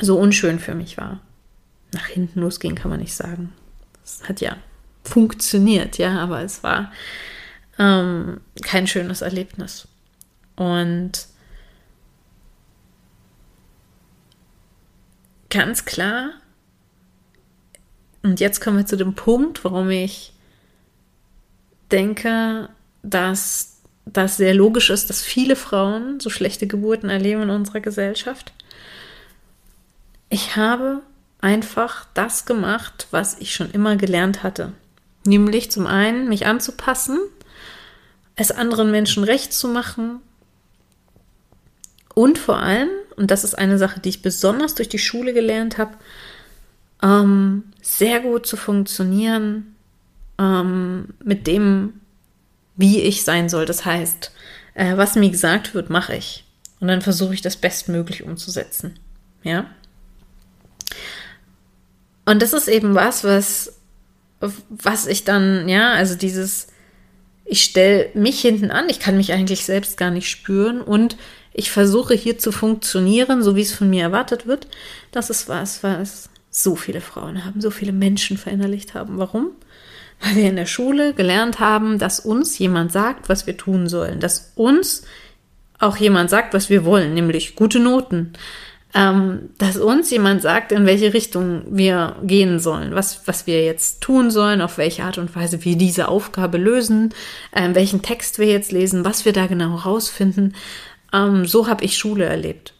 So 0.00 0.18
unschön 0.18 0.58
für 0.58 0.74
mich 0.74 0.96
war. 0.98 1.20
Nach 1.92 2.06
hinten 2.06 2.40
losging 2.40 2.74
kann 2.74 2.90
man 2.90 3.00
nicht 3.00 3.14
sagen. 3.14 3.52
Es 4.04 4.28
hat 4.28 4.40
ja 4.40 4.56
funktioniert, 5.04 5.98
ja, 5.98 6.18
aber 6.18 6.42
es 6.42 6.62
war 6.62 6.92
ähm, 7.78 8.40
kein 8.62 8.86
schönes 8.86 9.22
Erlebnis. 9.22 9.88
Und 10.56 11.28
ganz 15.50 15.84
klar 15.84 16.30
und 18.24 18.40
jetzt 18.40 18.60
kommen 18.60 18.78
wir 18.78 18.86
zu 18.86 18.96
dem 18.96 19.14
Punkt, 19.14 19.64
warum 19.64 19.90
ich 19.90 20.32
denke, 21.92 22.70
dass 23.02 23.76
das 24.06 24.38
sehr 24.38 24.54
logisch 24.54 24.88
ist, 24.88 25.10
dass 25.10 25.22
viele 25.22 25.56
Frauen 25.56 26.20
so 26.20 26.30
schlechte 26.30 26.66
Geburten 26.66 27.10
erleben 27.10 27.42
in 27.42 27.50
unserer 27.50 27.80
Gesellschaft. 27.80 28.52
Ich 30.30 30.56
habe 30.56 31.02
einfach 31.42 32.06
das 32.14 32.46
gemacht, 32.46 33.08
was 33.10 33.36
ich 33.40 33.54
schon 33.54 33.70
immer 33.70 33.96
gelernt 33.96 34.42
hatte. 34.42 34.72
Nämlich 35.26 35.70
zum 35.70 35.86
einen 35.86 36.26
mich 36.28 36.46
anzupassen, 36.46 37.18
es 38.36 38.50
anderen 38.50 38.90
Menschen 38.90 39.22
recht 39.22 39.52
zu 39.52 39.68
machen 39.68 40.20
und 42.14 42.38
vor 42.38 42.58
allem, 42.58 42.88
und 43.16 43.30
das 43.30 43.44
ist 43.44 43.54
eine 43.54 43.76
Sache, 43.76 44.00
die 44.00 44.08
ich 44.08 44.22
besonders 44.22 44.74
durch 44.74 44.88
die 44.88 44.98
Schule 44.98 45.34
gelernt 45.34 45.76
habe, 45.76 45.92
ähm, 47.04 47.64
sehr 47.82 48.20
gut 48.20 48.46
zu 48.46 48.56
funktionieren 48.56 49.76
ähm, 50.38 51.08
mit 51.22 51.46
dem, 51.46 52.00
wie 52.76 53.02
ich 53.02 53.22
sein 53.22 53.48
soll. 53.48 53.66
Das 53.66 53.84
heißt, 53.84 54.32
äh, 54.72 54.96
was 54.96 55.14
mir 55.14 55.30
gesagt 55.30 55.74
wird, 55.74 55.90
mache 55.90 56.16
ich. 56.16 56.44
Und 56.80 56.88
dann 56.88 57.02
versuche 57.02 57.34
ich 57.34 57.42
das 57.42 57.56
bestmöglich 57.56 58.24
umzusetzen. 58.24 58.98
Ja. 59.42 59.66
Und 62.24 62.40
das 62.40 62.54
ist 62.54 62.68
eben 62.68 62.94
was, 62.94 63.22
was, 63.22 63.74
was 64.70 65.06
ich 65.06 65.24
dann, 65.24 65.68
ja, 65.68 65.92
also 65.92 66.14
dieses, 66.14 66.68
ich 67.44 67.62
stelle 67.62 68.08
mich 68.14 68.40
hinten 68.40 68.70
an, 68.70 68.88
ich 68.88 68.98
kann 68.98 69.18
mich 69.18 69.32
eigentlich 69.32 69.66
selbst 69.66 69.98
gar 69.98 70.10
nicht 70.10 70.30
spüren 70.30 70.80
und 70.80 71.18
ich 71.52 71.70
versuche 71.70 72.14
hier 72.14 72.38
zu 72.38 72.50
funktionieren, 72.50 73.42
so 73.42 73.56
wie 73.56 73.62
es 73.62 73.74
von 73.74 73.90
mir 73.90 74.02
erwartet 74.02 74.46
wird. 74.46 74.66
Das 75.12 75.28
ist 75.28 75.48
was, 75.48 75.82
was 75.82 76.30
so 76.56 76.76
viele 76.76 77.00
Frauen 77.00 77.44
haben, 77.44 77.60
so 77.60 77.70
viele 77.70 77.92
Menschen 77.92 78.38
verinnerlicht 78.38 78.94
haben. 78.94 79.18
Warum? 79.18 79.48
Weil 80.20 80.36
wir 80.36 80.48
in 80.48 80.56
der 80.56 80.66
Schule 80.66 81.12
gelernt 81.12 81.58
haben, 81.58 81.98
dass 81.98 82.20
uns 82.20 82.56
jemand 82.58 82.92
sagt, 82.92 83.28
was 83.28 83.46
wir 83.48 83.56
tun 83.56 83.88
sollen, 83.88 84.20
dass 84.20 84.52
uns 84.54 85.02
auch 85.80 85.96
jemand 85.96 86.30
sagt, 86.30 86.54
was 86.54 86.70
wir 86.70 86.84
wollen, 86.84 87.12
nämlich 87.12 87.56
gute 87.56 87.80
Noten, 87.80 88.34
ähm, 88.94 89.50
dass 89.58 89.76
uns 89.76 90.12
jemand 90.12 90.42
sagt, 90.42 90.70
in 90.70 90.86
welche 90.86 91.12
Richtung 91.12 91.64
wir 91.70 92.14
gehen 92.22 92.60
sollen, 92.60 92.94
was, 92.94 93.26
was 93.26 93.48
wir 93.48 93.64
jetzt 93.64 94.00
tun 94.00 94.30
sollen, 94.30 94.60
auf 94.60 94.78
welche 94.78 95.02
Art 95.02 95.18
und 95.18 95.34
Weise 95.34 95.64
wir 95.64 95.76
diese 95.76 96.06
Aufgabe 96.06 96.58
lösen, 96.58 97.12
ähm, 97.52 97.74
welchen 97.74 98.02
Text 98.02 98.38
wir 98.38 98.46
jetzt 98.46 98.70
lesen, 98.70 99.04
was 99.04 99.24
wir 99.24 99.32
da 99.32 99.48
genau 99.48 99.74
rausfinden. 99.74 100.54
Ähm, 101.12 101.46
so 101.46 101.66
habe 101.66 101.84
ich 101.84 101.98
Schule 101.98 102.26
erlebt. 102.26 102.74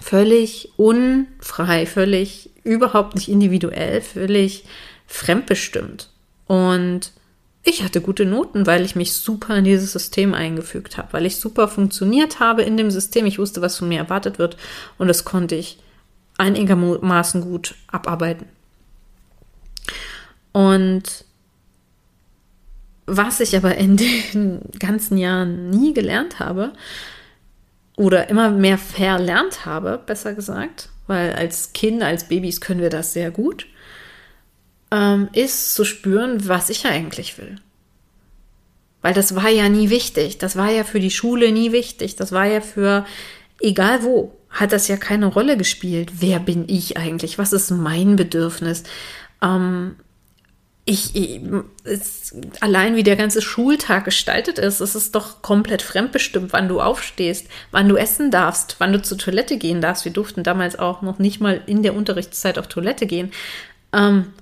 Völlig 0.00 0.72
unfrei, 0.78 1.84
völlig 1.84 2.49
überhaupt 2.64 3.14
nicht 3.14 3.28
individuell, 3.28 4.00
völlig 4.00 4.64
fremdbestimmt. 5.06 6.10
Und 6.46 7.12
ich 7.62 7.82
hatte 7.82 8.00
gute 8.00 8.24
Noten, 8.24 8.66
weil 8.66 8.84
ich 8.84 8.96
mich 8.96 9.12
super 9.12 9.56
in 9.56 9.64
dieses 9.64 9.92
System 9.92 10.34
eingefügt 10.34 10.96
habe, 10.96 11.12
weil 11.12 11.26
ich 11.26 11.36
super 11.36 11.68
funktioniert 11.68 12.40
habe 12.40 12.62
in 12.62 12.76
dem 12.76 12.90
System. 12.90 13.26
Ich 13.26 13.38
wusste, 13.38 13.60
was 13.60 13.76
von 13.76 13.88
mir 13.88 13.98
erwartet 13.98 14.38
wird 14.38 14.56
und 14.98 15.08
das 15.08 15.24
konnte 15.24 15.56
ich 15.56 15.78
einigermaßen 16.38 17.42
gut 17.42 17.74
abarbeiten. 17.88 18.46
Und 20.52 21.24
was 23.06 23.40
ich 23.40 23.56
aber 23.56 23.76
in 23.76 23.96
den 23.96 24.60
ganzen 24.78 25.18
Jahren 25.18 25.68
nie 25.70 25.92
gelernt 25.92 26.38
habe 26.38 26.72
oder 27.96 28.30
immer 28.30 28.50
mehr 28.50 28.78
verlernt 28.78 29.66
habe, 29.66 30.00
besser 30.04 30.34
gesagt, 30.34 30.88
weil 31.10 31.32
als 31.32 31.72
Kinder, 31.72 32.06
als 32.06 32.28
Babys 32.28 32.60
können 32.60 32.80
wir 32.80 32.88
das 32.88 33.12
sehr 33.12 33.32
gut, 33.32 33.66
ähm, 34.92 35.28
ist 35.32 35.74
zu 35.74 35.84
spüren, 35.84 36.48
was 36.48 36.70
ich 36.70 36.86
eigentlich 36.86 37.36
will. 37.36 37.56
Weil 39.02 39.12
das 39.12 39.34
war 39.34 39.48
ja 39.48 39.68
nie 39.68 39.90
wichtig. 39.90 40.38
Das 40.38 40.56
war 40.56 40.70
ja 40.70 40.84
für 40.84 41.00
die 41.00 41.10
Schule 41.10 41.50
nie 41.50 41.72
wichtig. 41.72 42.14
Das 42.14 42.30
war 42.30 42.46
ja 42.46 42.60
für, 42.60 43.04
egal 43.60 44.04
wo, 44.04 44.36
hat 44.50 44.72
das 44.72 44.86
ja 44.86 44.96
keine 44.96 45.26
Rolle 45.26 45.56
gespielt. 45.56 46.12
Wer 46.20 46.38
bin 46.38 46.64
ich 46.68 46.96
eigentlich? 46.96 47.38
Was 47.38 47.52
ist 47.52 47.70
mein 47.70 48.14
Bedürfnis? 48.14 48.84
Ähm, 49.42 49.96
ich, 50.84 51.14
ich 51.14 51.40
es, 51.84 52.34
allein 52.60 52.96
wie 52.96 53.02
der 53.02 53.16
ganze 53.16 53.42
Schultag 53.42 54.04
gestaltet 54.04 54.58
ist, 54.58 54.80
es 54.80 54.94
ist 54.94 55.14
doch 55.14 55.42
komplett 55.42 55.82
fremdbestimmt, 55.82 56.52
wann 56.52 56.68
du 56.68 56.80
aufstehst, 56.80 57.46
wann 57.70 57.88
du 57.88 57.96
essen 57.96 58.30
darfst, 58.30 58.76
wann 58.78 58.92
du 58.92 59.02
zur 59.02 59.18
Toilette 59.18 59.58
gehen 59.58 59.80
darfst. 59.80 60.04
Wir 60.04 60.12
durften 60.12 60.42
damals 60.42 60.78
auch 60.78 61.02
noch 61.02 61.18
nicht 61.18 61.40
mal 61.40 61.60
in 61.66 61.82
der 61.82 61.94
Unterrichtszeit 61.94 62.58
auf 62.58 62.66
Toilette 62.66 63.06
gehen. 63.06 63.30
Ähm, 63.92 64.32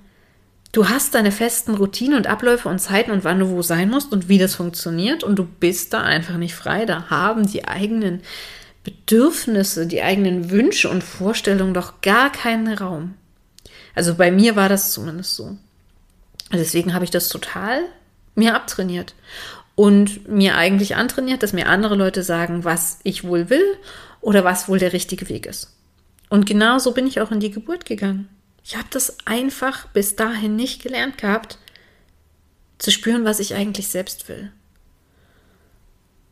du 0.71 0.87
hast 0.87 1.13
deine 1.13 1.31
festen 1.31 1.75
Routinen 1.75 2.17
und 2.17 2.27
Abläufe 2.27 2.69
und 2.69 2.79
Zeiten 2.79 3.11
und 3.11 3.23
wann 3.23 3.39
du 3.39 3.49
wo 3.49 3.61
sein 3.61 3.89
musst 3.89 4.13
und 4.13 4.29
wie 4.29 4.37
das 4.37 4.55
funktioniert 4.55 5.23
und 5.23 5.37
du 5.37 5.43
bist 5.43 5.93
da 5.93 6.01
einfach 6.01 6.37
nicht 6.37 6.55
frei. 6.55 6.85
Da 6.85 7.09
haben 7.09 7.47
die 7.47 7.67
eigenen 7.67 8.21
Bedürfnisse, 8.83 9.87
die 9.87 10.01
eigenen 10.01 10.49
Wünsche 10.49 10.89
und 10.89 11.03
Vorstellungen 11.03 11.73
doch 11.73 12.01
gar 12.01 12.31
keinen 12.31 12.73
Raum. 12.73 13.15
Also 13.93 14.15
bei 14.15 14.31
mir 14.31 14.55
war 14.55 14.69
das 14.69 14.93
zumindest 14.93 15.35
so. 15.35 15.57
Deswegen 16.51 16.93
habe 16.93 17.05
ich 17.05 17.11
das 17.11 17.29
total 17.29 17.83
mir 18.35 18.55
abtrainiert 18.55 19.13
und 19.75 20.27
mir 20.27 20.55
eigentlich 20.55 20.95
antrainiert, 20.95 21.43
dass 21.43 21.53
mir 21.53 21.67
andere 21.67 21.95
Leute 21.95 22.23
sagen, 22.23 22.63
was 22.63 22.99
ich 23.03 23.23
wohl 23.23 23.49
will 23.49 23.77
oder 24.21 24.43
was 24.43 24.67
wohl 24.67 24.79
der 24.79 24.93
richtige 24.93 25.29
Weg 25.29 25.45
ist. 25.45 25.75
Und 26.29 26.45
genau 26.45 26.79
so 26.79 26.93
bin 26.93 27.07
ich 27.07 27.21
auch 27.21 27.31
in 27.31 27.39
die 27.39 27.51
Geburt 27.51 27.85
gegangen. 27.85 28.29
Ich 28.63 28.75
habe 28.75 28.87
das 28.91 29.17
einfach 29.25 29.87
bis 29.87 30.15
dahin 30.15 30.55
nicht 30.55 30.81
gelernt 30.83 31.17
gehabt, 31.17 31.57
zu 32.77 32.91
spüren, 32.91 33.25
was 33.25 33.39
ich 33.39 33.55
eigentlich 33.55 33.87
selbst 33.87 34.29
will. 34.29 34.51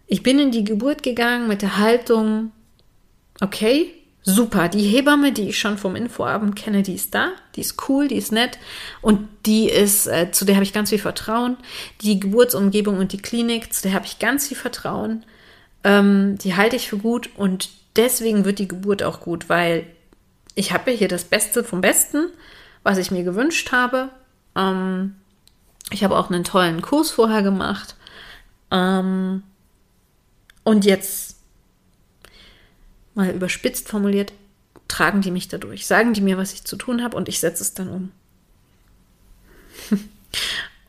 Ich 0.08 0.24
bin 0.24 0.40
in 0.40 0.52
die 0.52 0.64
Geburt 0.64 1.04
gegangen 1.04 1.48
mit 1.48 1.62
der 1.62 1.78
Haltung, 1.78 2.52
okay, 3.42 3.94
super, 4.28 4.68
die 4.68 4.82
Hebamme, 4.84 5.32
die 5.32 5.48
ich 5.50 5.58
schon 5.58 5.78
vom 5.78 5.96
Infoabend 5.96 6.58
kenne, 6.58 6.84
die 6.84 6.96
ist 6.96 7.16
da, 7.16 7.30
die 7.56 7.62
ist 7.62 7.88
cool, 7.88 8.10
die 8.10 8.18
ist 8.18 8.34
nett 8.34 8.60
und 9.02 9.30
die 9.46 9.70
ist, 9.70 10.06
äh, 10.06 10.32
zu 10.32 10.44
der 10.44 10.56
habe 10.56 10.66
ich 10.66 10.74
ganz 10.74 10.90
viel 10.90 11.00
Vertrauen. 11.00 11.56
Die 12.02 12.20
Geburtsumgebung 12.20 12.98
und 12.98 13.14
die 13.14 13.22
Klinik, 13.22 13.74
zu 13.74 13.84
der 13.84 13.94
habe 13.94 14.06
ich 14.06 14.20
ganz 14.20 14.50
viel 14.50 14.58
Vertrauen. 14.58 15.26
Ähm, 15.86 16.38
die 16.40 16.56
halte 16.56 16.76
ich 16.76 16.90
für 16.90 16.98
gut 16.98 17.30
und 17.38 17.70
deswegen 17.96 18.44
wird 18.44 18.60
die 18.60 18.68
Geburt 18.68 19.02
auch 19.02 19.22
gut, 19.22 19.48
weil 19.48 19.88
ich 20.56 20.74
habe 20.74 20.92
hier 20.92 21.08
das 21.08 21.24
Beste 21.24 21.64
vom 21.64 21.80
Besten, 21.80 22.28
was 22.84 22.98
ich 22.98 23.12
mir 23.12 23.24
gewünscht 23.24 23.72
habe. 23.72 24.10
Ähm, 24.58 25.16
ich 25.90 26.04
habe 26.04 26.18
auch 26.18 26.30
einen 26.30 26.44
tollen 26.44 26.82
Kurs 26.82 27.12
vorher 27.12 27.44
gemacht. 27.44 27.96
Ähm, 28.72 29.44
und 30.66 30.84
jetzt, 30.84 31.37
mal 33.18 33.32
überspitzt 33.32 33.90
formuliert, 33.90 34.32
tragen 34.88 35.22
die 35.22 35.32
mich 35.32 35.48
dadurch, 35.48 35.86
sagen 35.86 36.14
die 36.14 36.22
mir, 36.22 36.38
was 36.38 36.54
ich 36.54 36.64
zu 36.64 36.78
tun 36.78 37.04
habe 37.04 37.18
und 37.18 37.28
ich 37.28 37.40
setze 37.40 37.64
es 37.64 37.74
dann 37.74 37.90
um. 37.90 38.12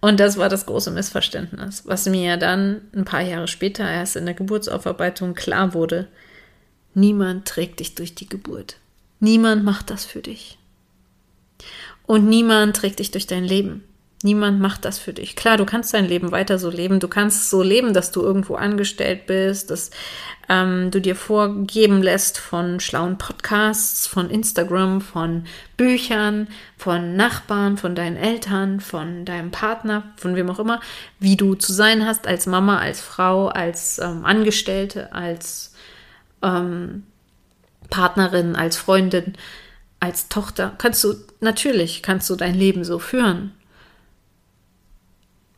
und 0.01 0.21
das 0.21 0.37
war 0.37 0.49
das 0.49 0.67
große 0.67 0.91
Missverständnis, 0.91 1.87
was 1.87 2.07
mir 2.07 2.37
dann 2.37 2.83
ein 2.95 3.05
paar 3.05 3.23
Jahre 3.23 3.49
später 3.49 3.91
erst 3.91 4.15
in 4.15 4.27
der 4.27 4.35
Geburtsaufarbeitung 4.35 5.35
klar 5.35 5.75
wurde. 5.75 6.07
Niemand 6.95 7.47
trägt 7.49 7.81
dich 7.81 7.95
durch 7.95 8.15
die 8.15 8.29
Geburt. 8.29 8.77
Niemand 9.21 9.65
macht 9.65 9.91
das 9.91 10.05
für 10.05 10.21
dich. 10.21 10.59
Und 12.07 12.29
niemand 12.29 12.77
trägt 12.77 13.01
dich 13.01 13.11
durch 13.11 13.27
dein 13.27 13.45
Leben. 13.45 13.85
Niemand 14.25 14.59
macht 14.59 14.85
das 14.85 14.99
für 14.99 15.13
dich. 15.13 15.37
Klar, 15.37 15.57
du 15.59 15.65
kannst 15.65 15.95
dein 15.95 16.09
Leben 16.09 16.33
weiter 16.33 16.59
so 16.59 16.71
leben. 16.71 16.99
Du 16.99 17.07
kannst 17.07 17.51
so 17.51 17.63
leben, 17.63 17.95
dass 17.95 18.11
du 18.11 18.21
irgendwo 18.21 18.57
angestellt 18.57 19.27
bist, 19.27 19.71
dass 19.71 19.91
ähm, 20.49 20.91
du 20.91 21.01
dir 21.01 21.15
vorgeben 21.15 22.03
lässt 22.03 22.37
von 22.39 22.81
schlauen 22.81 23.17
Podcasts, 23.17 24.09
von 24.09 24.29
Instagram, 24.29 25.03
von 25.03 25.45
Büchern, 25.77 26.49
von 26.77 27.15
Nachbarn, 27.15 27.77
von 27.77 27.95
deinen 27.95 28.17
Eltern, 28.17 28.81
von 28.81 29.25
deinem 29.25 29.53
Partner, 29.53 30.03
von 30.17 30.35
wem 30.35 30.51
auch 30.51 30.59
immer, 30.59 30.81
wie 31.21 31.37
du 31.37 31.55
zu 31.55 31.73
sein 31.73 32.05
hast 32.05 32.27
als 32.27 32.47
Mama, 32.47 32.79
als 32.81 33.01
Frau, 33.01 33.47
als 33.47 34.01
ähm, 34.01 34.25
Angestellte, 34.25 35.13
als 35.13 35.75
ähm, 36.43 37.05
Partnerin, 37.89 38.57
als 38.57 38.77
Freundin, 38.77 39.35
als 40.01 40.29
Tochter. 40.29 40.75
Kannst 40.79 41.05
du, 41.05 41.15
natürlich 41.39 42.03
kannst 42.03 42.29
du 42.31 42.35
dein 42.35 42.55
Leben 42.55 42.83
so 42.83 42.99
führen. 42.99 43.53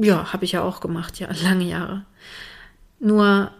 Ja, 0.01 0.33
habe 0.33 0.45
ich 0.45 0.53
ja 0.53 0.63
auch 0.63 0.81
gemacht, 0.81 1.19
ja, 1.19 1.29
lange 1.43 1.65
Jahre. 1.65 2.05
Nur 2.99 3.51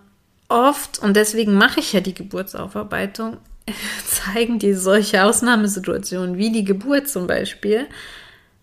oft, 0.49 0.99
und 0.99 1.15
deswegen 1.15 1.55
mache 1.55 1.81
ich 1.81 1.93
ja 1.93 2.01
die 2.01 2.15
Geburtsaufarbeitung, 2.15 3.39
zeigen 4.07 4.59
dir 4.59 4.79
solche 4.79 5.25
Ausnahmesituationen 5.25 6.37
wie 6.37 6.51
die 6.51 6.65
Geburt 6.65 7.09
zum 7.09 7.27
Beispiel, 7.27 7.87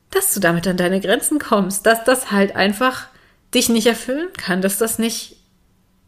dass 0.10 0.34
du 0.34 0.40
damit 0.40 0.68
an 0.68 0.78
deine 0.78 1.02
Grenzen 1.02 1.40
kommst, 1.40 1.86
dass 1.86 2.04
das 2.04 2.32
halt 2.32 2.56
einfach 2.56 3.08
dich 3.54 3.70
nicht 3.70 3.88
erfüllen 3.88 4.30
kann, 4.38 4.62
dass 4.62 4.78
das 4.78 5.00
nicht 5.00 5.38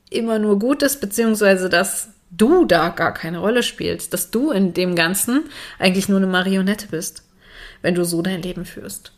immer 0.10 0.40
nur 0.40 0.60
gut 0.60 0.84
ist, 0.84 1.02
beziehungsweise 1.02 1.70
dass 1.70 2.10
du 2.32 2.66
da 2.66 2.90
gar 2.90 3.14
keine 3.14 3.40
Rolle 3.40 3.64
spielst, 3.64 4.14
dass 4.14 4.32
du 4.32 4.52
in 4.52 4.74
dem 4.74 4.96
Ganzen 4.96 5.44
eigentlich 5.78 6.10
nur 6.10 6.18
eine 6.18 6.28
Marionette 6.28 6.88
bist, 6.88 7.24
wenn 7.82 7.96
du 7.96 8.06
so 8.06 8.22
dein 8.22 8.42
Leben 8.42 8.66
führst. 8.66 9.14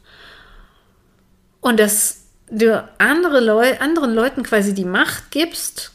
Und 1.59 1.79
dass 1.79 2.21
du 2.51 2.87
andere 2.97 3.39
Leu 3.39 3.77
anderen 3.79 4.13
Leuten 4.13 4.43
quasi 4.43 4.73
die 4.73 4.85
Macht 4.85 5.31
gibst 5.31 5.91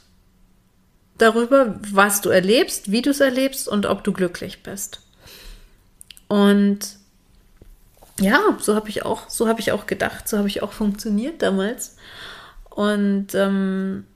darüber, 1.19 1.79
was 1.81 2.21
du 2.21 2.31
erlebst, 2.31 2.91
wie 2.91 3.03
du 3.03 3.11
es 3.11 3.21
erlebst 3.21 3.69
und 3.69 3.87
ob 3.87 4.05
du 4.05 4.13
glücklich 4.13 4.63
bist. 4.63 5.03
Und 6.29 6.81
ja, 8.21 8.41
so 8.61 8.75
habe 8.75 8.89
ich 8.89 9.05
auch, 9.05 9.29
so 9.29 9.49
habe 9.49 9.61
ich 9.61 9.73
auch 9.73 9.87
gedacht, 9.87 10.29
so 10.29 10.39
habe 10.39 10.49
ich 10.49 10.63
auch 10.63 10.73
funktioniert 10.73 11.43
damals. 11.43 11.97
Und 12.71 13.35
ähm, 13.35 14.07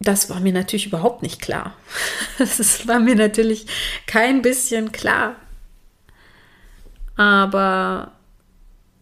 das 0.00 0.30
war 0.30 0.40
mir 0.40 0.52
natürlich 0.52 0.86
überhaupt 0.86 1.22
nicht 1.22 1.40
klar. 1.40 1.74
Das 2.38 2.88
war 2.88 2.98
mir 2.98 3.16
natürlich 3.16 3.66
kein 4.06 4.40
bisschen 4.40 4.92
klar. 4.92 5.36
Aber 7.16 8.12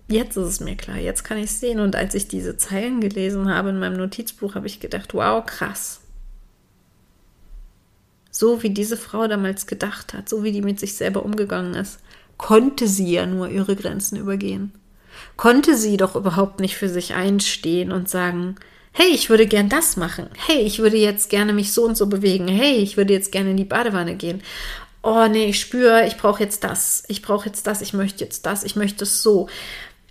jetzt 0.09 0.37
ist 0.37 0.47
es 0.47 0.61
mir 0.61 0.77
klar, 0.77 0.99
jetzt 0.99 1.23
kann 1.23 1.39
ich 1.39 1.45
es 1.45 1.61
sehen. 1.61 1.81
Und 1.81 1.95
als 1.95 2.15
ich 2.15 2.29
diese 2.29 2.57
Zeilen 2.57 3.01
gelesen 3.01 3.53
habe 3.53 3.71
in 3.71 3.79
meinem 3.79 3.97
Notizbuch, 3.97 4.55
habe 4.55 4.67
ich 4.67 4.81
gedacht, 4.81 5.15
wow, 5.15 5.45
krass. 5.45 6.01
So 8.31 8.63
wie 8.63 8.71
diese 8.71 8.97
Frau 8.97 9.27
damals 9.27 9.67
gedacht 9.67 10.15
hat, 10.15 10.29
so 10.29 10.45
wie 10.45 10.53
die 10.53 10.63
mit 10.63 10.81
sich 10.81 10.95
selber 10.95 11.25
umgegangen 11.25 11.75
ist, 11.75 12.01
konnte 12.37 12.87
sie 12.87 13.13
ja 13.13 13.27
nur 13.27 13.49
ihre 13.49 13.77
Grenzen 13.77 14.17
übergehen. 14.17 14.73
Konnte 15.37 15.77
sie 15.77 15.97
doch 15.97 16.15
überhaupt 16.15 16.61
nicht 16.61 16.77
für 16.77 16.89
sich 16.89 17.15
einstehen 17.15 17.91
und 17.91 18.09
sagen, 18.09 18.57
hey, 18.93 19.09
ich 19.09 19.31
würde 19.31 19.47
gern 19.47 19.69
das 19.69 19.97
machen. 19.97 20.29
Hey, 20.47 20.61
ich 20.61 20.79
würde 20.79 20.97
jetzt 20.97 21.31
gerne 21.31 21.53
mich 21.53 21.73
so 21.73 21.85
und 21.85 21.97
so 21.97 22.07
bewegen. 22.07 22.49
Hey, 22.49 22.77
ich 22.77 22.97
würde 22.97 23.13
jetzt 23.13 23.33
gerne 23.33 23.51
in 23.51 23.57
die 23.57 23.65
Badewanne 23.65 24.15
gehen. 24.15 24.43
Oh 25.03 25.27
nee, 25.29 25.47
ich 25.47 25.61
spüre, 25.61 26.07
ich 26.07 26.17
brauche 26.17 26.43
jetzt 26.43 26.65
das. 26.65 27.05
Ich 27.09 27.23
brauche 27.23 27.47
jetzt 27.47 27.67
das. 27.67 27.81
Ich 27.81 27.93
möchte 27.93 28.25
jetzt 28.25 28.47
das. 28.47 28.65
Ich 28.65 28.77
möchte 28.77 29.05
es 29.05 29.23
so 29.23 29.49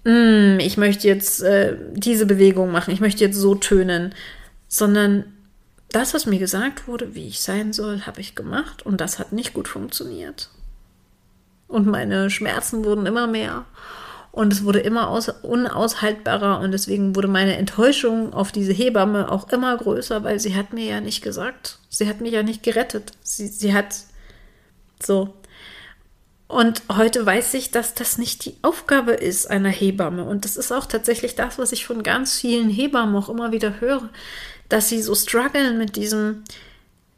mm, 0.03 0.59
ich 0.59 0.77
möchte 0.77 1.07
jetzt 1.07 1.41
äh, 1.41 1.75
diese 1.93 2.25
Bewegung 2.25 2.71
machen, 2.71 2.93
ich 2.93 2.99
möchte 2.99 3.23
jetzt 3.23 3.37
so 3.37 3.55
tönen, 3.55 4.13
sondern 4.67 5.25
das, 5.89 6.13
was 6.13 6.25
mir 6.25 6.39
gesagt 6.39 6.87
wurde, 6.87 7.15
wie 7.15 7.27
ich 7.27 7.41
sein 7.41 7.73
soll, 7.73 8.01
habe 8.01 8.21
ich 8.21 8.35
gemacht 8.35 8.85
und 8.85 8.99
das 8.99 9.19
hat 9.19 9.31
nicht 9.31 9.53
gut 9.53 9.67
funktioniert. 9.67 10.49
Und 11.67 11.87
meine 11.87 12.29
Schmerzen 12.29 12.85
wurden 12.85 13.05
immer 13.05 13.27
mehr 13.27 13.65
und 14.37 14.53
es 14.53 14.63
wurde 14.63 14.79
immer 14.79 15.09
aus, 15.09 15.29
unaushaltbarer 15.29 16.59
und 16.59 16.71
deswegen 16.71 17.15
wurde 17.15 17.27
meine 17.27 17.57
Enttäuschung 17.57 18.33
auf 18.33 18.51
diese 18.51 18.71
Hebamme 18.71 19.31
auch 19.31 19.49
immer 19.49 19.75
größer, 19.75 20.23
weil 20.23 20.39
sie 20.39 20.55
hat 20.55 20.73
mir 20.73 20.85
ja 20.85 21.01
nicht 21.01 21.23
gesagt, 21.23 21.79
sie 21.89 22.07
hat 22.07 22.21
mich 22.21 22.33
ja 22.33 22.43
nicht 22.43 22.61
gerettet. 22.61 23.13
Sie, 23.23 23.47
sie 23.47 23.73
hat 23.73 23.95
so, 25.01 25.33
und 26.47 26.81
heute 26.89 27.25
weiß 27.25 27.55
ich, 27.55 27.71
dass 27.71 27.93
das 27.93 28.17
nicht 28.17 28.45
die 28.45 28.55
Aufgabe 28.61 29.11
ist 29.11 29.49
einer 29.49 29.69
Hebamme. 29.69 30.23
Und 30.23 30.45
das 30.45 30.55
ist 30.55 30.71
auch 30.71 30.85
tatsächlich 30.85 31.35
das, 31.35 31.57
was 31.57 31.73
ich 31.73 31.85
von 31.85 32.03
ganz 32.03 32.39
vielen 32.39 32.69
Hebammen 32.69 33.15
auch 33.15 33.27
immer 33.27 33.51
wieder 33.51 33.81
höre, 33.81 34.09
dass 34.69 34.87
sie 34.87 35.01
so 35.01 35.13
strugglen 35.13 35.77
mit 35.77 35.97
diesem, 35.97 36.43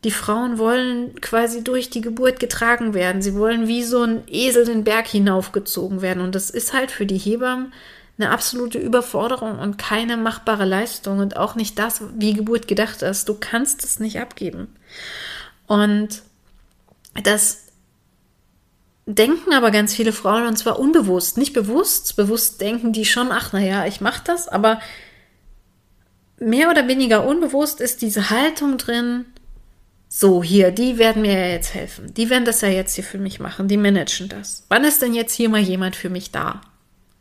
die 0.04 0.12
Frauen 0.12 0.58
wollen 0.58 1.22
quasi 1.22 1.64
durch 1.64 1.92
die 1.92 2.02
Geburt 2.02 2.40
getragen 2.40 2.96
werden. 2.96 3.22
Sie 3.22 3.36
wollen 3.36 3.68
wie 3.68 3.84
so 3.84 4.02
ein 4.02 4.24
Esel 4.28 4.66
den 4.66 4.84
Berg 4.84 5.08
hinaufgezogen 5.08 6.02
werden. 6.02 6.24
Und 6.24 6.34
das 6.34 6.50
ist 6.50 6.74
halt 6.74 6.90
für 6.90 7.06
die 7.06 7.20
Hebammen 7.20 7.72
eine 8.18 8.32
absolute 8.32 8.80
Überforderung 8.80 9.60
und 9.60 9.78
keine 9.78 10.18
machbare 10.18 10.66
Leistung 10.66 11.20
und 11.20 11.38
auch 11.38 11.54
nicht 11.54 11.78
das, 11.78 12.02
wie 12.18 12.34
Geburt 12.34 12.68
gedacht 12.68 13.04
ist. 13.04 13.30
Du 13.30 13.36
kannst 13.36 13.84
es 13.84 14.00
nicht 14.00 14.20
abgeben. 14.20 14.76
Und 15.68 16.24
das 17.24 17.69
denken 19.16 19.54
aber 19.54 19.72
ganz 19.72 19.96
viele 19.96 20.14
Frauen 20.14 20.46
und 20.46 20.58
zwar 20.58 20.80
unbewusst, 20.80 21.38
nicht 21.38 21.54
bewusst. 21.54 22.16
Bewusst 22.16 22.62
denken 22.62 22.94
die 22.94 23.06
schon, 23.06 23.32
ach 23.32 23.54
naja, 23.54 23.86
ich 23.86 24.02
mache 24.02 24.22
das, 24.26 24.48
aber 24.48 24.80
mehr 26.38 26.70
oder 26.70 26.88
weniger 26.88 27.26
unbewusst 27.26 27.82
ist 27.82 28.02
diese 28.02 28.30
Haltung 28.30 28.78
drin, 28.78 29.26
so 30.08 30.44
hier, 30.44 30.72
die 30.72 30.98
werden 30.98 31.22
mir 31.22 31.34
ja 31.34 31.48
jetzt 31.48 31.74
helfen. 31.74 32.14
Die 32.14 32.30
werden 32.30 32.46
das 32.46 32.62
ja 32.62 32.70
jetzt 32.70 32.96
hier 32.96 33.04
für 33.04 33.20
mich 33.20 33.40
machen, 33.40 33.68
die 33.68 33.78
managen 33.78 34.30
das. 34.30 34.66
Wann 34.70 34.84
ist 34.84 35.02
denn 35.02 35.14
jetzt 35.14 35.34
hier 35.34 35.50
mal 35.50 35.60
jemand 35.60 35.96
für 35.96 36.10
mich 36.10 36.32
da? 36.32 36.62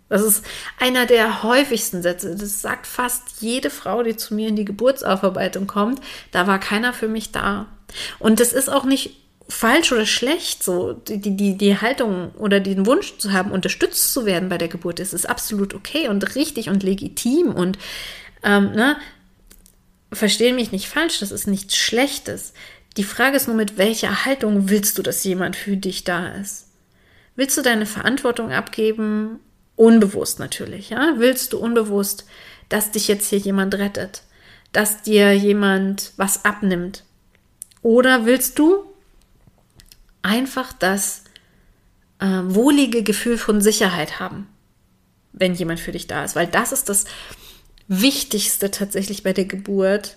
Das 0.09 0.23
ist 0.23 0.45
einer 0.79 1.05
der 1.05 1.43
häufigsten 1.43 2.01
Sätze. 2.01 2.35
Das 2.35 2.63
sagt 2.63 2.87
fast 2.87 3.41
jede 3.41 3.69
Frau, 3.69 4.03
die 4.03 4.17
zu 4.17 4.35
mir 4.35 4.49
in 4.49 4.57
die 4.57 4.65
Geburtsaufarbeitung 4.65 5.67
kommt. 5.67 6.01
Da 6.33 6.47
war 6.47 6.59
keiner 6.59 6.95
für 6.95 7.09
mich 7.09 7.31
da. 7.31 7.67
Und 8.19 8.41
das 8.41 8.55
ist 8.55 8.71
auch 8.71 8.85
nicht 8.85 9.17
falsch 9.49 9.93
oder 9.93 10.07
schlecht, 10.07 10.63
so 10.63 10.93
die, 10.93 11.19
die, 11.19 11.57
die 11.57 11.81
Haltung 11.81 12.33
oder 12.37 12.61
den 12.61 12.85
Wunsch 12.85 13.17
zu 13.19 13.33
haben, 13.33 13.51
unterstützt 13.51 14.13
zu 14.13 14.27
werden 14.27 14.49
bei 14.49 14.59
der 14.59 14.69
Geburt, 14.69 14.99
das 14.99 15.15
ist 15.15 15.29
absolut 15.29 15.75
okay 15.75 16.09
und 16.09 16.35
richtig 16.35 16.69
und 16.69 16.83
legitim 16.83 17.55
und 17.55 17.79
ähm, 18.43 18.73
ne, 18.73 18.97
verstehen 20.13 20.55
mich 20.55 20.71
nicht 20.71 20.89
falsch, 20.89 21.21
das 21.21 21.33
ist 21.33 21.47
nichts 21.47 21.77
Schlechtes. 21.77 22.53
Die 22.97 23.05
Frage 23.05 23.37
ist 23.37 23.47
nur, 23.47 23.57
mit 23.57 23.79
welcher 23.79 24.25
Haltung 24.25 24.69
willst 24.69 24.99
du, 24.99 25.03
dass 25.03 25.25
jemand 25.25 25.57
für 25.57 25.77
dich 25.77 26.05
da 26.05 26.29
ist? 26.29 26.67
Willst 27.37 27.57
du 27.57 27.63
deine 27.63 27.87
Verantwortung 27.87 28.53
abgeben? 28.53 29.41
Unbewusst 29.77 30.41
natürlich, 30.41 30.91
ja? 30.91 31.15
Willst 31.19 31.53
du 31.53 31.59
unbewusst, 31.59 32.27
dass 32.69 32.91
dich 32.91 33.07
jetzt 33.07 33.29
hier 33.29 33.39
jemand 33.39 33.77
rettet? 33.77 34.23
Dass 34.73 35.03
dir 35.03 35.33
jemand 35.33 36.13
was 36.17 36.45
abnimmt? 36.45 37.05
Oder 37.83 38.27
willst 38.27 38.59
du 38.59 38.85
einfach 40.23 40.73
das 40.73 41.25
äh, 42.19 42.27
wohlige 42.27 43.03
Gefühl 43.03 43.39
von 43.39 43.61
Sicherheit 43.61 44.21
haben, 44.21 44.49
wenn 45.33 45.55
jemand 45.55 45.81
für 45.81 45.93
dich 45.93 46.07
da 46.07 46.25
ist? 46.25 46.37
Weil 46.37 46.47
das 46.47 46.73
ist 46.73 46.89
das 46.89 47.05
Wichtigste 47.89 48.71
tatsächlich 48.71 49.23
bei 49.23 49.33
der 49.33 49.47
Geburt, 49.47 50.17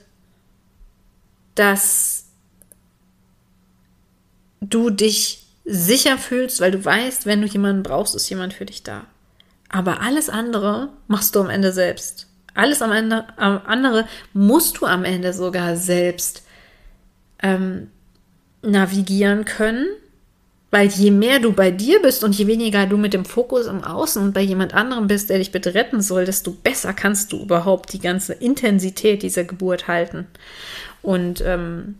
dass 1.55 2.25
du 4.59 4.89
dich 4.89 5.47
sicher 5.65 6.17
fühlst, 6.17 6.59
weil 6.59 6.71
du 6.71 6.83
weißt, 6.83 7.25
wenn 7.25 7.41
du 7.41 7.47
jemanden 7.47 7.83
brauchst, 7.83 8.15
ist 8.15 8.29
jemand 8.29 8.53
für 8.53 8.65
dich 8.65 8.83
da. 8.83 9.05
Aber 9.69 10.01
alles 10.01 10.29
andere 10.29 10.89
machst 11.07 11.35
du 11.35 11.39
am 11.39 11.49
Ende 11.49 11.71
selbst. 11.71 12.27
Alles 12.53 12.81
am 12.81 12.91
Ende, 12.91 13.25
am 13.37 13.61
andere 13.65 14.07
musst 14.33 14.77
du 14.79 14.85
am 14.85 15.05
Ende 15.05 15.33
sogar 15.33 15.77
selbst 15.77 16.43
ähm, 17.41 17.89
navigieren 18.62 19.45
können, 19.45 19.88
weil 20.69 20.88
je 20.88 21.12
mehr 21.12 21.39
du 21.39 21.52
bei 21.52 21.69
dir 21.69 22.02
bist 22.02 22.24
und 22.24 22.38
je 22.38 22.47
weniger 22.47 22.86
du 22.86 22.97
mit 22.97 23.13
dem 23.13 23.26
Fokus 23.26 23.65
im 23.65 23.84
Außen 23.84 24.21
und 24.24 24.34
bei 24.34 24.41
jemand 24.41 24.74
anderem 24.74 25.08
bist, 25.08 25.30
der 25.30 25.38
dich 25.38 25.52
bitte 25.52 25.74
retten 25.74 26.02
soll, 26.02 26.26
desto 26.26 26.52
besser 26.52 26.93
kannst 26.93 27.34
du 27.34 27.41
überhaupt 27.41 27.91
die 27.91 28.00
ganze 28.00 28.34
Intensität 28.34 29.21
dieser 29.21 29.43
Geburt 29.43 29.88
halten 29.88 30.28
und 31.02 31.41
ähm, 31.41 31.95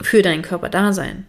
für 0.00 0.22
deinen 0.22 0.42
Körper 0.42 0.68
da 0.68 0.92
sein. 0.92 1.26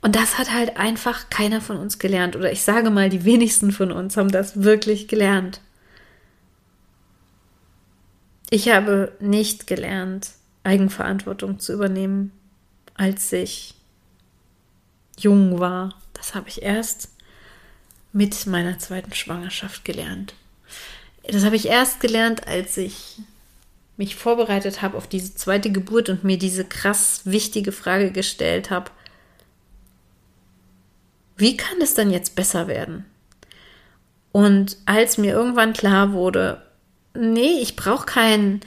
Und 0.00 0.14
das 0.14 0.38
hat 0.38 0.52
halt 0.52 0.76
einfach 0.76 1.28
keiner 1.28 1.60
von 1.60 1.76
uns 1.76 1.98
gelernt. 1.98 2.36
Oder 2.36 2.52
ich 2.52 2.62
sage 2.62 2.90
mal, 2.90 3.08
die 3.08 3.24
wenigsten 3.24 3.72
von 3.72 3.90
uns 3.90 4.16
haben 4.16 4.30
das 4.30 4.62
wirklich 4.62 5.08
gelernt. 5.08 5.60
Ich 8.50 8.70
habe 8.70 9.12
nicht 9.20 9.66
gelernt, 9.66 10.30
Eigenverantwortung 10.62 11.58
zu 11.58 11.72
übernehmen, 11.72 12.32
als 12.98 13.32
ich 13.32 13.74
jung 15.18 15.58
war. 15.58 15.94
Das 16.12 16.34
habe 16.34 16.48
ich 16.48 16.62
erst 16.62 17.10
mit 18.12 18.46
meiner 18.46 18.78
zweiten 18.78 19.14
Schwangerschaft 19.14 19.84
gelernt. 19.84 20.34
Das 21.22 21.44
habe 21.44 21.56
ich 21.56 21.66
erst 21.66 22.00
gelernt, 22.00 22.46
als 22.46 22.76
ich 22.76 23.18
mich 23.96 24.16
vorbereitet 24.16 24.82
habe 24.82 24.96
auf 24.96 25.06
diese 25.06 25.34
zweite 25.34 25.72
Geburt 25.72 26.08
und 26.08 26.24
mir 26.24 26.38
diese 26.38 26.64
krass 26.64 27.22
wichtige 27.24 27.72
Frage 27.72 28.12
gestellt 28.12 28.70
habe, 28.70 28.90
wie 31.36 31.56
kann 31.56 31.80
es 31.80 31.94
dann 31.94 32.10
jetzt 32.10 32.34
besser 32.34 32.66
werden? 32.68 33.04
Und 34.32 34.76
als 34.86 35.18
mir 35.18 35.32
irgendwann 35.32 35.72
klar 35.72 36.12
wurde, 36.12 36.62
nee, 37.14 37.60
ich 37.60 37.76
brauche 37.76 38.06
kein 38.06 38.60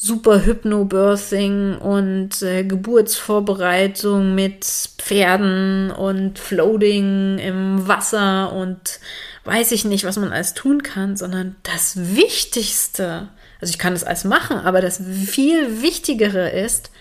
super 0.00 0.44
Hypnobirthing 0.44 1.76
und 1.78 2.40
äh, 2.42 2.62
Geburtsvorbereitung 2.62 4.32
mit 4.32 4.64
Pferden 4.64 5.90
und 5.90 6.38
Floating 6.38 7.38
im 7.38 7.88
Wasser 7.88 8.52
und 8.52 9.00
weiß 9.42 9.72
ich 9.72 9.84
nicht, 9.84 10.04
was 10.04 10.16
man 10.16 10.32
alles 10.32 10.54
tun 10.54 10.84
kann, 10.84 11.16
sondern 11.16 11.56
das 11.64 12.14
Wichtigste, 12.14 13.28
also 13.60 13.72
ich 13.72 13.78
kann 13.78 13.94
das 13.94 14.04
alles 14.04 14.22
machen, 14.22 14.58
aber 14.58 14.80
das 14.80 15.02
viel 15.26 15.82
Wichtigere 15.82 16.48
ist, 16.50 16.92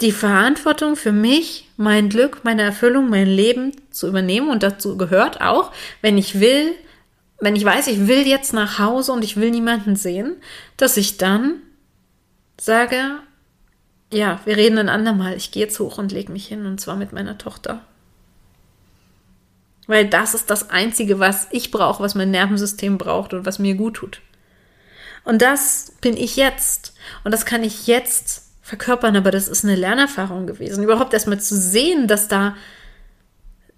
die 0.00 0.12
Verantwortung 0.12 0.96
für 0.96 1.12
mich, 1.12 1.68
mein 1.76 2.08
Glück, 2.08 2.44
meine 2.44 2.62
Erfüllung, 2.62 3.10
mein 3.10 3.26
Leben 3.26 3.72
zu 3.90 4.08
übernehmen. 4.08 4.48
Und 4.48 4.62
dazu 4.62 4.96
gehört 4.96 5.42
auch, 5.42 5.70
wenn 6.00 6.16
ich 6.18 6.40
will, 6.40 6.74
wenn 7.42 7.56
ich 7.56 7.64
weiß, 7.64 7.88
ich 7.88 8.06
will 8.06 8.24
jetzt 8.24 8.52
nach 8.52 8.78
Hause 8.78 9.10
und 9.10 9.24
ich 9.24 9.36
will 9.36 9.50
niemanden 9.50 9.96
sehen, 9.96 10.36
dass 10.76 10.96
ich 10.96 11.16
dann 11.16 11.54
sage, 12.56 12.96
ja, 14.12 14.38
wir 14.44 14.56
reden 14.56 14.78
ein 14.78 14.88
andermal. 14.88 15.34
Ich 15.34 15.50
gehe 15.50 15.64
jetzt 15.64 15.80
hoch 15.80 15.98
und 15.98 16.12
lege 16.12 16.30
mich 16.30 16.46
hin 16.46 16.66
und 16.66 16.80
zwar 16.80 16.94
mit 16.94 17.12
meiner 17.12 17.38
Tochter. 17.38 17.82
Weil 19.88 20.06
das 20.06 20.34
ist 20.34 20.50
das 20.50 20.70
Einzige, 20.70 21.18
was 21.18 21.48
ich 21.50 21.72
brauche, 21.72 22.00
was 22.00 22.14
mein 22.14 22.30
Nervensystem 22.30 22.96
braucht 22.96 23.34
und 23.34 23.44
was 23.44 23.58
mir 23.58 23.74
gut 23.74 23.94
tut. 23.94 24.20
Und 25.24 25.42
das 25.42 25.94
bin 26.00 26.16
ich 26.16 26.36
jetzt. 26.36 26.94
Und 27.24 27.32
das 27.32 27.44
kann 27.44 27.64
ich 27.64 27.88
jetzt 27.88 28.52
verkörpern, 28.62 29.16
aber 29.16 29.32
das 29.32 29.48
ist 29.48 29.64
eine 29.64 29.74
Lernerfahrung 29.74 30.46
gewesen. 30.46 30.84
Überhaupt 30.84 31.12
erstmal 31.12 31.40
zu 31.40 31.56
sehen, 31.56 32.06
dass 32.06 32.28
da, 32.28 32.54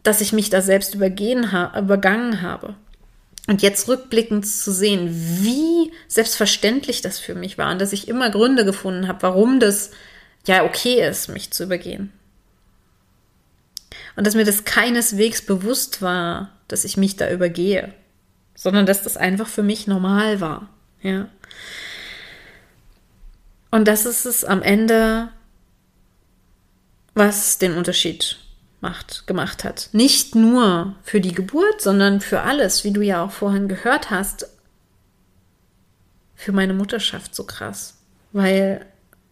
dass 0.03 0.20
ich 0.20 0.35
mich 0.35 0.50
da 0.50 0.61
selbst 0.61 0.94
übergehen 0.94 1.50
ha 1.50 1.72
übergangen 1.79 2.42
habe. 2.42 2.77
Und 3.46 3.61
jetzt 3.61 3.88
rückblickend 3.88 4.46
zu 4.46 4.72
sehen, 4.72 5.11
wie 5.42 5.92
selbstverständlich 6.09 7.02
das 7.02 7.18
für 7.18 7.35
mich 7.35 7.59
war 7.59 7.70
und 7.72 7.80
dass 7.80 7.92
ich 7.92 8.09
immer 8.09 8.30
Gründe 8.30 8.64
gefunden 8.64 9.07
habe, 9.07 9.22
warum 9.22 9.61
das 9.61 9.90
ja 10.46 10.64
okay 10.64 11.07
ist, 11.07 11.28
mich 11.28 11.50
zu 11.50 11.64
übergehen. 11.64 12.12
Und 14.16 14.26
dass 14.26 14.35
mir 14.35 14.44
das 14.44 14.64
keineswegs 14.64 15.42
bewusst 15.42 16.00
war, 16.00 16.52
dass 16.68 16.85
ich 16.85 16.96
mich 16.96 17.16
da 17.16 17.30
übergehe, 17.30 17.92
sondern 18.54 18.87
dass 18.87 19.02
das 19.02 19.16
einfach 19.16 19.48
für 19.48 19.62
mich 19.62 19.87
normal 19.87 20.40
war. 20.40 20.70
Ja. 21.02 21.28
Und 23.70 23.87
das 23.88 24.07
ist 24.07 24.24
es 24.24 24.44
am 24.44 24.62
Ende, 24.62 25.28
was 27.14 27.59
den 27.59 27.76
Unterschied 27.76 28.38
macht, 28.85 29.27
gemacht 29.27 29.64
hat. 29.64 29.88
Nicht 29.92 30.35
nur 30.35 30.94
für 31.03 31.20
die 31.20 31.33
Geburt, 31.33 31.81
sondern 31.81 32.20
für 32.20 32.42
alles, 32.42 32.85
wie 32.85 32.92
du 32.92 33.01
ja 33.01 33.25
auch 33.25 33.31
vorhin 33.31 33.66
gehört 33.66 34.11
hast, 34.11 34.47
für 36.35 36.53
meine 36.53 36.75
Mutterschaft 36.75 37.35
so 37.35 37.44
krass. 37.44 37.97
Weil 38.33 38.85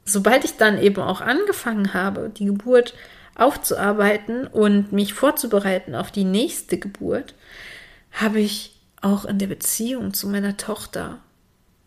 sobald 0.07 0.45
ich 0.45 0.57
dann 0.57 0.81
eben 0.81 1.03
auch 1.03 1.21
angefangen 1.21 1.93
habe, 1.93 2.31
die 2.35 2.47
Geburt 2.47 2.95
aufzuarbeiten 3.35 4.47
und 4.47 4.93
mich 4.93 5.13
vorzubereiten 5.13 5.95
auf 5.95 6.11
die 6.11 6.25
nächste 6.25 6.79
Geburt, 6.79 7.35
habe 8.13 8.41
ich 8.41 8.81
auch 9.03 9.27
in 9.27 9.39
der 9.39 9.49
Beziehung 9.49 10.15
zu 10.15 10.29
meiner 10.29 10.57
Tochter 10.57 11.19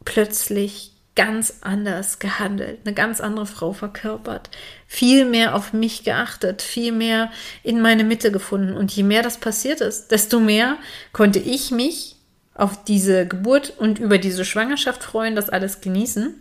plötzlich 0.04 0.94
ganz 1.15 1.56
anders 1.62 2.19
gehandelt, 2.19 2.80
eine 2.86 2.93
ganz 2.93 3.21
andere 3.21 3.45
Frau 3.45 3.71
verkörpert, 3.71 4.49
viel 4.86 5.25
mehr 5.25 5.56
auf 5.56 5.71
mich 5.71 6.04
geachtet, 6.04 6.62
viel 6.62 6.91
mehr 6.91 7.32
in 7.63 7.82
meine 7.82 8.04
Mitte 8.04 8.32
gefunden. 8.32 8.75
Und 8.75 8.91
je 8.91 9.04
mehr 9.04 9.23
das 9.23 9.38
passiert 9.38 9.82
ist, 9.82 10.10
desto 10.12 10.39
mehr 10.39 10.78
konnte 11.13 11.39
ich 11.39 11.71
mich 11.71 12.17
auf 12.54 12.84
diese 12.84 13.28
Geburt 13.28 13.73
und 13.78 13.99
über 13.99 14.17
diese 14.17 14.45
Schwangerschaft 14.45 15.04
freuen, 15.04 15.36
das 15.36 15.49
alles 15.49 15.82
genießen 15.82 16.34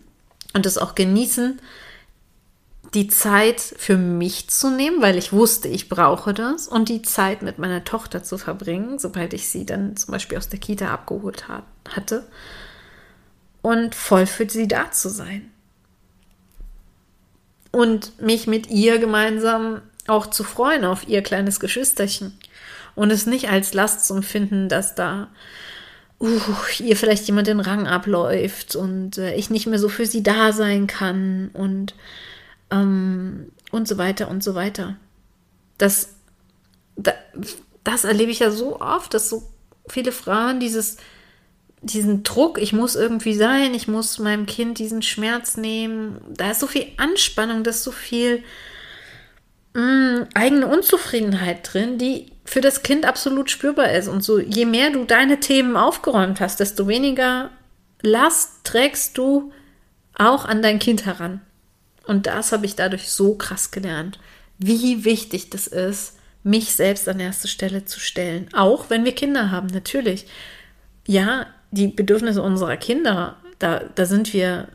und 0.55 0.67
das 0.67 0.79
auch 0.79 0.95
genießen, 0.95 1.61
die 2.95 3.09
Zeit 3.09 3.61
für 3.61 3.97
mich 3.97 4.49
zu 4.49 4.71
nehmen, 4.71 5.03
weil 5.03 5.19
ich 5.19 5.33
wusste, 5.33 5.67
ich 5.69 5.89
brauche 5.89 6.33
das 6.33 6.69
und 6.69 6.89
die 6.89 7.03
Zeit 7.03 7.43
mit 7.43 7.59
meiner 7.59 7.83
Tochter 7.83 8.23
zu 8.23 8.39
verbringen, 8.39 8.99
sobald 9.01 9.35
ich 9.35 9.49
sie 9.49 9.67
dann 9.67 9.97
zum 9.97 10.13
Beispiel 10.13 10.39
aus 10.39 10.49
der 10.49 10.61
Kita 10.61 10.93
abgeholt 10.93 11.49
hat, 11.49 11.65
hatte 11.89 12.25
und 13.65 13.95
voll 13.95 14.27
für 14.27 14.47
sie 14.47 14.69
da 14.69 14.91
zu 14.91 15.09
sein. 15.09 15.51
Und 17.73 18.21
mich 18.21 18.47
mit 18.47 18.69
ihr 18.69 18.99
gemeinsam 18.99 19.81
auch 20.07 20.27
zu 20.27 20.45
freuen 20.45 20.85
auf 20.85 21.09
ihr 21.09 21.23
kleines 21.23 21.61
Geschwisterchen. 21.61 22.39
Und 22.95 23.11
es 23.11 23.25
nicht 23.25 23.49
als 23.49 23.73
Last 23.73 24.07
zu 24.07 24.17
empfinden, 24.17 24.69
dass 24.69 24.95
da 24.95 25.31
uh, 26.21 26.29
ihr 26.79 26.95
vielleicht 26.95 27.27
jemand 27.27 27.47
den 27.47 27.59
Rang 27.59 27.87
abläuft 27.87 28.77
und 28.77 29.17
äh, 29.17 29.35
ich 29.35 29.49
nicht 29.49 29.67
mehr 29.67 29.79
so 29.79 29.89
für 29.89 30.05
sie 30.05 30.23
da 30.23 30.53
sein 30.53 30.87
kann 30.87 31.49
und, 31.55 31.95
ähm, 32.71 33.51
und 33.71 33.89
so 33.89 33.97
weiter 33.97 34.29
und 34.29 34.45
so 34.45 34.55
weiter. 34.55 34.97
Das, 35.79 36.17
das, 36.97 37.15
das 37.83 38.05
erlebe 38.05 38.31
ich 38.31 38.41
ja 38.41 38.51
so 38.51 38.79
oft, 38.79 39.15
dass 39.15 39.31
so 39.31 39.51
viele 39.89 40.13
Frauen 40.13 40.61
dieses 40.61 40.99
diesen 41.85 42.23
Druck, 42.23 42.61
ich 42.61 42.73
muss 42.73 42.97
irgendwie 42.97 43.35
sein, 43.35 43.75
ich 43.75 43.89
muss 43.89 44.19
meinem 44.19 44.47
Kind 44.47 44.79
diesen 44.79 45.03
Schmerz 45.03 45.57
nehmen. 45.57 46.21
Da 46.37 46.51
ist 46.51 46.61
so 46.61 46.67
viel 46.67 46.87
Anspannung, 46.97 47.63
da 47.63 47.71
ist 47.71 47.85
so 47.85 47.93
viel 47.93 48.43
mh, 49.75 49.83
mm, 49.83 50.27
eigene 50.35 50.67
Unzufriedenheit 50.67 51.73
drin, 51.73 51.99
die 51.99 52.33
für 52.45 52.61
das 52.61 52.83
Kind 52.83 53.07
absolut 53.07 53.51
spürbar 53.51 53.93
ist. 53.93 54.09
Und 54.09 54.23
so, 54.23 54.39
je 54.39 54.65
mehr 54.65 54.91
du 54.91 55.05
deine 55.05 55.41
Themen 55.41 55.77
aufgeräumt 55.77 56.41
hast, 56.41 56.61
desto 56.61 56.89
weniger 56.89 57.51
Last 58.03 58.65
trägst 58.65 59.17
du 59.17 59.53
auch 60.15 60.45
an 60.45 60.63
dein 60.63 60.79
Kind 60.79 61.07
heran. 61.07 61.41
Und 62.07 62.27
das 62.27 62.53
habe 62.53 62.67
ich 62.67 62.77
dadurch 62.77 63.11
so 63.11 63.35
krass 63.35 63.71
gelernt, 63.71 64.19
wie 64.59 65.05
wichtig 65.05 65.51
das 65.51 65.67
ist, 65.67 66.17
mich 66.43 66.75
selbst 66.75 67.09
an 67.09 67.19
erste 67.19 67.49
Stelle 67.49 67.87
zu 67.87 67.99
stellen. 67.99 68.49
Auch 68.53 68.91
wenn 68.91 69.05
wir 69.05 69.15
Kinder 69.15 69.51
haben, 69.51 69.69
natürlich. 69.69 70.27
Ja, 71.07 71.47
die 71.75 71.89
Bedürfnisse 71.89 72.43
unserer 72.43 72.77
Kinder, 72.77 73.37
da, 73.59 73.83
da 73.95 74.07
sind 74.07 74.33
wir 74.33 74.69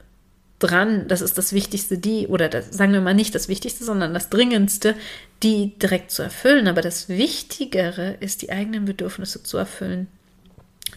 dran, 0.60 1.08
das 1.08 1.22
ist 1.22 1.38
das 1.38 1.54
Wichtigste, 1.54 1.98
die, 1.98 2.28
oder 2.28 2.50
das, 2.50 2.70
sagen 2.72 2.92
wir 2.92 3.02
mal 3.02 3.14
nicht 3.14 3.34
das 3.34 3.48
Wichtigste, 3.48 3.84
sondern 3.84 4.14
das 4.14 4.30
Dringendste, 4.30 4.96
die 5.42 5.80
direkt 5.80 6.12
zu 6.12 6.22
erfüllen. 6.22 6.68
Aber 6.68 6.82
das 6.82 7.08
Wichtigere 7.10 8.18
ist, 8.20 8.42
die 8.42 8.52
eigenen 8.52 8.86
Bedürfnisse 8.86 9.42
zu 9.42 9.58
erfüllen. 9.58 10.08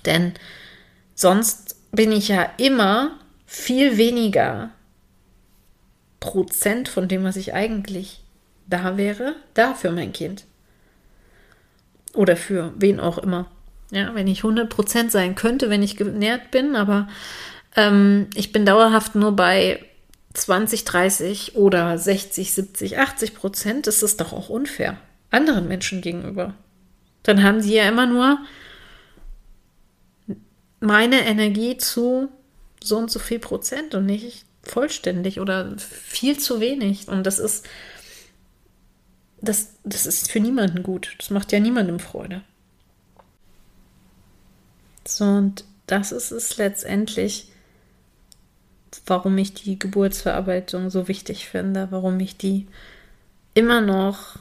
Denn 0.05 0.33
sonst 1.15 1.77
bin 1.93 2.11
ich 2.11 2.29
ja 2.29 2.51
immer 2.57 3.19
viel 3.47 3.97
weniger 3.97 4.71
Prozent 6.19 6.89
von 6.89 7.09
dem, 7.09 7.25
was 7.25 7.37
ich 7.37 7.55
eigentlich 7.55 8.23
da 8.67 8.97
wäre, 8.97 9.37
da 9.55 9.75
für 9.75 9.91
mein 9.91 10.13
Kind. 10.13 10.45
Oder 12.15 12.37
für 12.37 12.73
wen 12.77 13.01
auch 13.01 13.19
immer. 13.19 13.51
Ja, 13.93 14.15
wenn 14.15 14.27
ich 14.27 14.41
100% 14.41 15.11
sein 15.11 15.35
könnte, 15.35 15.69
wenn 15.69 15.83
ich 15.83 15.99
genährt 15.99 16.51
bin, 16.51 16.77
aber 16.77 17.09
ähm, 17.77 18.29
ich 18.35 18.51
bin 18.51 18.65
dauerhaft 18.65 19.15
nur 19.15 19.37
bei 19.37 19.85
20, 20.33 20.85
30 20.85 21.57
oder 21.57 21.99
60, 21.99 22.55
70, 22.55 22.99
80 22.99 23.35
Prozent, 23.35 23.87
ist 23.87 24.03
es 24.03 24.17
doch 24.17 24.33
auch 24.33 24.49
unfair 24.49 24.97
anderen 25.31 25.69
Menschen 25.69 26.01
gegenüber. 26.01 26.55
Dann 27.23 27.43
haben 27.43 27.61
sie 27.61 27.75
ja 27.75 27.87
immer 27.87 28.07
nur 28.07 28.39
meine 30.81 31.27
Energie 31.27 31.77
zu 31.77 32.31
so 32.83 32.97
und 32.97 33.11
so 33.11 33.19
viel 33.19 33.39
Prozent 33.39 33.95
und 33.95 34.07
nicht 34.07 34.47
vollständig 34.63 35.39
oder 35.39 35.77
viel 35.79 36.39
zu 36.39 36.61
wenig. 36.61 37.09
Und 37.09 37.25
das 37.25 37.39
ist, 37.39 37.67
das, 39.41 39.75
das 39.85 40.07
ist 40.07 40.31
für 40.31 40.41
niemanden 40.41 40.83
gut. 40.83 41.15
Das 41.19 41.31
macht 41.31 41.53
ja 41.53 41.61
niemandem 41.61 41.99
Freude. 41.99 42.43
So, 45.07 45.25
und 45.25 45.65
das 45.87 46.13
ist 46.13 46.31
es 46.31 46.57
letztendlich, 46.57 47.51
warum 49.07 49.37
ich 49.39 49.55
die 49.55 49.79
Geburtsverarbeitung 49.79 50.91
so 50.91 51.09
wichtig 51.09 51.49
finde, 51.49 51.89
warum 51.91 52.21
ich 52.21 52.37
die 52.37 52.67
immer 53.55 53.81
noch 53.81 54.39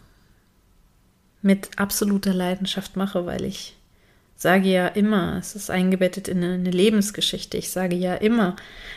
mit 1.41 1.78
absoluter 1.78 2.34
Leidenschaft 2.34 2.95
mache, 2.95 3.26
weil 3.26 3.43
ich 3.43 3.76
sage 4.36 4.69
ja 4.69 4.88
immer, 4.88 5.38
es 5.38 5.56
ist 5.56 5.69
eingebettet 5.69 6.28
in 6.28 6.43
eine 6.43 6.71
Lebensgeschichte. 6.71 7.58
Ich 7.58 7.69
sage 7.69 7.95
ja 7.95 8.15
immer, 8.15 8.56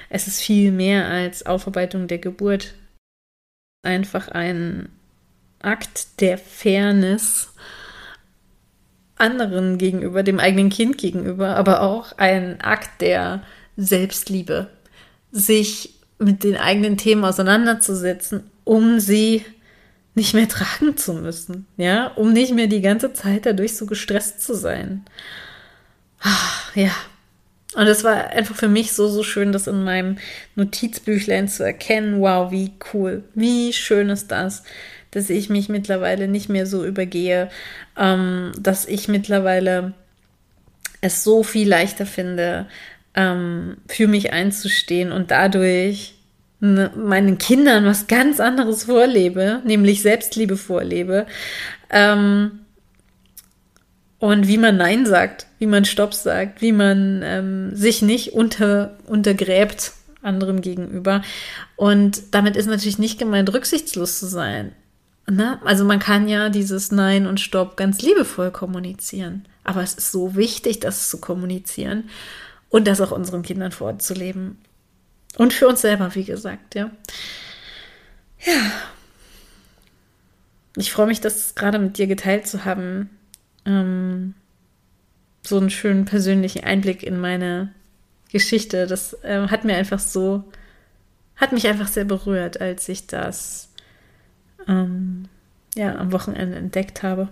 es 0.08 0.26
ist 0.26 0.40
viel 0.40 0.72
mehr 0.72 1.06
als 1.06 1.44
Aufarbeitung 1.44 2.08
der 2.08 2.18
Geburt. 2.18 2.74
Einfach 3.82 4.28
ein 4.28 4.88
Akt 5.60 6.20
der 6.20 6.38
Fairness 6.38 7.52
anderen 9.16 9.78
gegenüber, 9.78 10.22
dem 10.22 10.40
eigenen 10.40 10.70
Kind 10.70 10.98
gegenüber, 10.98 11.56
aber 11.56 11.82
auch 11.82 12.16
ein 12.18 12.60
Akt 12.60 13.00
der 13.00 13.42
Selbstliebe, 13.76 14.68
sich 15.30 15.94
mit 16.18 16.44
den 16.44 16.56
eigenen 16.56 16.96
Themen 16.96 17.24
auseinanderzusetzen, 17.24 18.50
um 18.64 19.00
sie 19.00 19.44
nicht 20.14 20.34
mehr 20.34 20.48
tragen 20.48 20.96
zu 20.96 21.12
müssen, 21.14 21.66
ja, 21.76 22.08
um 22.08 22.32
nicht 22.32 22.54
mehr 22.54 22.68
die 22.68 22.80
ganze 22.80 23.12
Zeit 23.12 23.46
dadurch 23.46 23.76
so 23.76 23.86
gestresst 23.86 24.42
zu 24.42 24.54
sein. 24.54 25.04
Ach, 26.20 26.74
ja. 26.74 26.92
Und 27.74 27.88
es 27.88 28.04
war 28.04 28.28
einfach 28.28 28.54
für 28.54 28.68
mich 28.68 28.92
so, 28.92 29.08
so 29.08 29.24
schön, 29.24 29.50
das 29.50 29.66
in 29.66 29.82
meinem 29.82 30.18
Notizbüchlein 30.54 31.48
zu 31.48 31.64
erkennen. 31.64 32.20
Wow, 32.20 32.52
wie 32.52 32.72
cool. 32.92 33.24
Wie 33.34 33.72
schön 33.72 34.10
ist 34.10 34.30
das, 34.30 34.62
dass 35.14 35.30
ich 35.30 35.48
mich 35.48 35.68
mittlerweile 35.68 36.28
nicht 36.28 36.48
mehr 36.48 36.66
so 36.66 36.84
übergehe, 36.84 37.48
ähm, 37.96 38.52
dass 38.60 38.86
ich 38.86 39.08
mittlerweile 39.08 39.92
es 41.00 41.22
so 41.22 41.42
viel 41.42 41.68
leichter 41.68 42.06
finde, 42.06 42.66
ähm, 43.14 43.76
für 43.86 44.08
mich 44.08 44.32
einzustehen 44.32 45.12
und 45.12 45.30
dadurch 45.30 46.14
ne, 46.60 46.90
meinen 46.96 47.38
Kindern 47.38 47.84
was 47.84 48.06
ganz 48.06 48.40
anderes 48.40 48.84
vorlebe, 48.84 49.60
nämlich 49.64 50.02
Selbstliebe 50.02 50.56
vorlebe. 50.56 51.26
Ähm, 51.90 52.60
und 54.18 54.48
wie 54.48 54.58
man 54.58 54.78
Nein 54.78 55.06
sagt, 55.06 55.46
wie 55.58 55.66
man 55.66 55.84
Stopp 55.84 56.14
sagt, 56.14 56.62
wie 56.62 56.72
man 56.72 57.20
ähm, 57.22 57.76
sich 57.76 58.02
nicht 58.02 58.32
unter, 58.32 58.96
untergräbt 59.06 59.92
anderen 60.22 60.62
gegenüber. 60.62 61.22
Und 61.76 62.34
damit 62.34 62.56
ist 62.56 62.66
natürlich 62.66 62.98
nicht 62.98 63.18
gemeint, 63.18 63.52
rücksichtslos 63.52 64.18
zu 64.18 64.26
sein. 64.26 64.72
Ne? 65.26 65.58
Also 65.64 65.84
man 65.84 65.98
kann 65.98 66.28
ja 66.28 66.50
dieses 66.50 66.92
Nein 66.92 67.26
und 67.26 67.40
Stopp 67.40 67.76
ganz 67.76 68.02
liebevoll 68.02 68.50
kommunizieren. 68.50 69.46
Aber 69.62 69.82
es 69.82 69.94
ist 69.94 70.12
so 70.12 70.34
wichtig, 70.34 70.80
das 70.80 71.08
zu 71.08 71.18
kommunizieren 71.18 72.10
und 72.68 72.86
das 72.86 73.00
auch 73.00 73.10
unseren 73.10 73.42
Kindern 73.42 73.72
vorzuleben. 73.72 74.58
Und 75.36 75.52
für 75.52 75.66
uns 75.66 75.80
selber, 75.80 76.14
wie 76.14 76.24
gesagt, 76.24 76.74
ja. 76.74 76.90
Ja. 78.44 78.72
Ich 80.76 80.92
freue 80.92 81.06
mich, 81.06 81.20
das 81.20 81.54
gerade 81.54 81.78
mit 81.78 81.98
dir 81.98 82.06
geteilt 82.06 82.46
zu 82.46 82.64
haben. 82.64 83.08
Ähm, 83.64 84.34
so 85.42 85.58
einen 85.58 85.70
schönen 85.70 86.04
persönlichen 86.04 86.64
Einblick 86.64 87.02
in 87.02 87.18
meine 87.18 87.72
Geschichte. 88.30 88.86
Das 88.86 89.14
äh, 89.22 89.48
hat 89.48 89.64
mir 89.64 89.76
einfach 89.76 89.98
so, 89.98 90.44
hat 91.36 91.52
mich 91.52 91.66
einfach 91.66 91.88
sehr 91.88 92.04
berührt, 92.04 92.60
als 92.60 92.88
ich 92.88 93.06
das 93.06 93.70
ähm, 94.68 95.28
ja, 95.74 95.96
am 95.96 96.12
Wochenende 96.12 96.56
entdeckt 96.56 97.02
habe. 97.02 97.28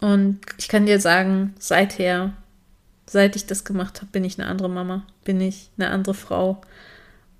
Und 0.00 0.40
ich 0.58 0.68
kann 0.68 0.86
dir 0.86 1.00
sagen, 1.00 1.54
seither 1.58 2.32
seit 3.10 3.36
ich 3.36 3.46
das 3.46 3.64
gemacht 3.64 4.00
habe, 4.00 4.10
bin 4.12 4.24
ich 4.24 4.38
eine 4.38 4.48
andere 4.48 4.68
Mama, 4.68 5.02
bin 5.24 5.40
ich 5.40 5.70
eine 5.78 5.90
andere 5.90 6.14
Frau. 6.14 6.60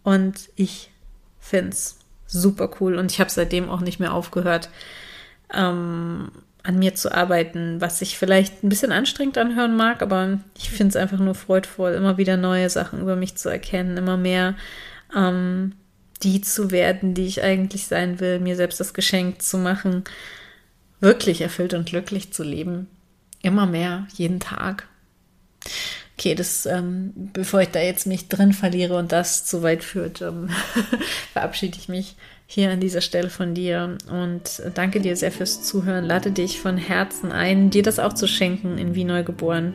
Und 0.03 0.49
ich 0.57 0.91
finde 1.39 1.71
es 1.71 1.99
super 2.27 2.71
cool. 2.81 2.97
Und 2.97 3.13
ich 3.13 3.21
habe 3.21 3.31
seitdem 3.31 3.69
auch 3.69 3.81
nicht 3.81 4.01
mehr 4.01 4.15
aufgehört, 4.15 4.71
ähm, 5.53 6.31
an 6.63 6.79
mir 6.79 6.95
zu 6.95 7.15
arbeiten, 7.15 7.81
was 7.81 7.99
sich 7.99 8.19
vielleicht 8.19 8.63
ein 8.63 8.69
bisschen 8.69 8.93
anstrengend 8.93 9.39
anhören 9.39 9.77
mag, 9.77 10.03
aber 10.03 10.39
ich 10.57 10.71
finde 10.71 10.91
es 10.91 10.97
einfach 10.97 11.19
nur 11.19 11.35
freudvoll, 11.35 11.93
immer 11.93 12.19
wieder 12.19 12.37
neue 12.37 12.69
Sachen 12.69 13.01
über 13.01 13.17
mich 13.17 13.37
zu 13.37 13.49
erkennen, 13.49 13.97
immer 13.97 14.17
mehr 14.17 14.55
ähm, 15.17 15.73
die 16.22 16.40
zu 16.40 16.70
werden, 16.70 17.14
die 17.14 17.26
ich 17.26 17.42
eigentlich 17.42 17.87
sein 17.87 18.20
will, 18.20 18.40
mir 18.40 18.57
selbst 18.57 18.81
das 18.81 18.94
Geschenk 18.94 19.42
zu 19.42 19.59
machen, 19.59 20.04
wirklich 21.00 21.40
erfüllt 21.40 21.74
und 21.74 21.87
glücklich 21.87 22.33
zu 22.33 22.42
leben. 22.42 22.88
Immer 23.42 23.66
mehr, 23.66 24.07
jeden 24.14 24.40
Tag. 24.40 24.88
Okay, 26.16 26.35
das, 26.35 26.66
ähm, 26.66 27.12
bevor 27.33 27.61
ich 27.61 27.68
da 27.68 27.81
jetzt 27.81 28.07
mich 28.07 28.28
drin 28.28 28.52
verliere 28.52 28.96
und 28.96 29.12
das 29.12 29.44
zu 29.44 29.62
weit 29.62 29.85
führt, 29.85 30.20
ähm, 30.20 30.50
verabschiede 31.33 31.78
ich 31.78 31.88
mich 31.88 32.16
hier 32.46 32.70
an 32.70 32.81
dieser 32.81 33.02
Stelle 33.02 33.31
von 33.31 33.54
dir 33.54 33.98
und 34.11 34.62
danke 34.74 35.00
dir 35.00 35.16
sehr 35.16 35.31
fürs 35.31 35.62
Zuhören. 35.62 36.04
Lade 36.04 36.33
dich 36.33 36.61
von 36.61 36.76
Herzen 36.76 37.31
ein, 37.31 37.70
dir 37.70 37.83
das 37.83 37.98
auch 37.98 38.14
zu 38.14 38.26
schenken 38.26 38.78
in 38.78 38.94
Wie 38.94 39.04
Neugeboren. 39.04 39.74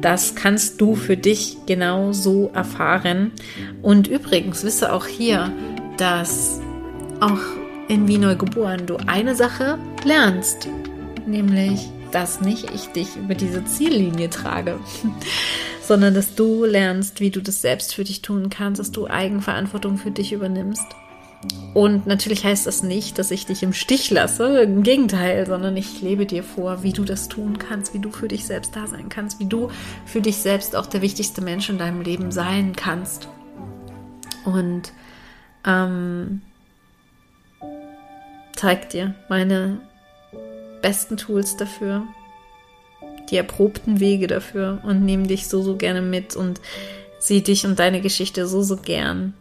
Das 0.00 0.34
kannst 0.34 0.80
du 0.80 0.94
für 0.94 1.16
dich 1.16 1.58
genau 1.66 2.12
so 2.12 2.50
erfahren. 2.52 3.32
Und 3.82 4.08
übrigens 4.08 4.64
wisse 4.64 4.92
auch 4.92 5.06
hier, 5.06 5.52
dass 5.96 6.60
auch 7.20 7.40
in 7.88 8.08
Wie 8.08 8.18
Neugeboren 8.18 8.86
du 8.86 8.96
eine 9.06 9.34
Sache 9.34 9.78
lernst, 10.04 10.68
nämlich 11.26 11.88
dass 12.12 12.40
nicht 12.40 12.70
ich 12.74 12.86
dich 12.86 13.16
über 13.16 13.34
diese 13.34 13.64
Ziellinie 13.64 14.30
trage, 14.30 14.78
sondern 15.82 16.14
dass 16.14 16.34
du 16.34 16.64
lernst, 16.64 17.20
wie 17.20 17.30
du 17.30 17.40
das 17.40 17.60
selbst 17.60 17.94
für 17.94 18.04
dich 18.04 18.22
tun 18.22 18.48
kannst, 18.50 18.80
dass 18.80 18.90
du 18.90 19.06
Eigenverantwortung 19.06 19.98
für 19.98 20.10
dich 20.10 20.32
übernimmst. 20.32 20.86
Und 21.76 22.06
natürlich 22.06 22.42
heißt 22.42 22.66
das 22.66 22.82
nicht, 22.82 23.18
dass 23.18 23.30
ich 23.30 23.44
dich 23.44 23.62
im 23.62 23.74
Stich 23.74 24.10
lasse, 24.10 24.62
im 24.62 24.82
Gegenteil, 24.82 25.46
sondern 25.46 25.76
ich 25.76 26.00
lebe 26.00 26.24
dir 26.24 26.42
vor, 26.42 26.82
wie 26.82 26.94
du 26.94 27.04
das 27.04 27.28
tun 27.28 27.58
kannst, 27.58 27.92
wie 27.92 27.98
du 27.98 28.10
für 28.10 28.28
dich 28.28 28.46
selbst 28.46 28.74
da 28.74 28.86
sein 28.86 29.10
kannst, 29.10 29.40
wie 29.40 29.44
du 29.44 29.70
für 30.06 30.22
dich 30.22 30.38
selbst 30.38 30.74
auch 30.74 30.86
der 30.86 31.02
wichtigste 31.02 31.42
Mensch 31.42 31.68
in 31.68 31.76
deinem 31.76 32.00
Leben 32.00 32.32
sein 32.32 32.74
kannst. 32.74 33.28
Und 34.46 34.92
ähm, 35.66 36.40
zeig 38.54 38.88
dir 38.88 39.14
meine 39.28 39.78
besten 40.80 41.18
Tools 41.18 41.58
dafür, 41.58 42.04
die 43.30 43.36
erprobten 43.36 44.00
Wege 44.00 44.28
dafür 44.28 44.80
und 44.84 45.04
nehmen 45.04 45.28
dich 45.28 45.48
so, 45.48 45.62
so 45.62 45.76
gerne 45.76 46.00
mit 46.00 46.36
und 46.36 46.60
sieh 47.18 47.42
dich 47.42 47.66
und 47.66 47.78
deine 47.78 48.00
Geschichte 48.00 48.46
so, 48.46 48.62
so 48.62 48.76
gern. 48.76 49.34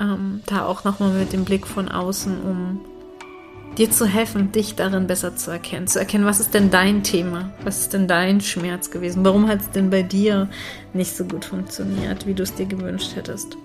Ähm, 0.00 0.42
da 0.46 0.66
auch 0.66 0.84
nochmal 0.84 1.10
mit 1.10 1.32
dem 1.32 1.44
Blick 1.44 1.66
von 1.66 1.88
außen, 1.88 2.42
um 2.42 2.80
dir 3.78 3.90
zu 3.90 4.06
helfen, 4.06 4.52
dich 4.52 4.74
darin 4.74 5.06
besser 5.06 5.36
zu 5.36 5.50
erkennen. 5.50 5.86
Zu 5.86 5.98
erkennen, 5.98 6.24
was 6.24 6.40
ist 6.40 6.54
denn 6.54 6.70
dein 6.70 7.02
Thema? 7.02 7.50
Was 7.62 7.80
ist 7.80 7.92
denn 7.92 8.08
dein 8.08 8.40
Schmerz 8.40 8.90
gewesen? 8.90 9.24
Warum 9.24 9.48
hat 9.48 9.60
es 9.60 9.70
denn 9.70 9.90
bei 9.90 10.02
dir 10.02 10.48
nicht 10.92 11.16
so 11.16 11.24
gut 11.24 11.44
funktioniert, 11.44 12.26
wie 12.26 12.34
du 12.34 12.42
es 12.42 12.54
dir 12.54 12.66
gewünscht 12.66 13.16
hättest? 13.16 13.56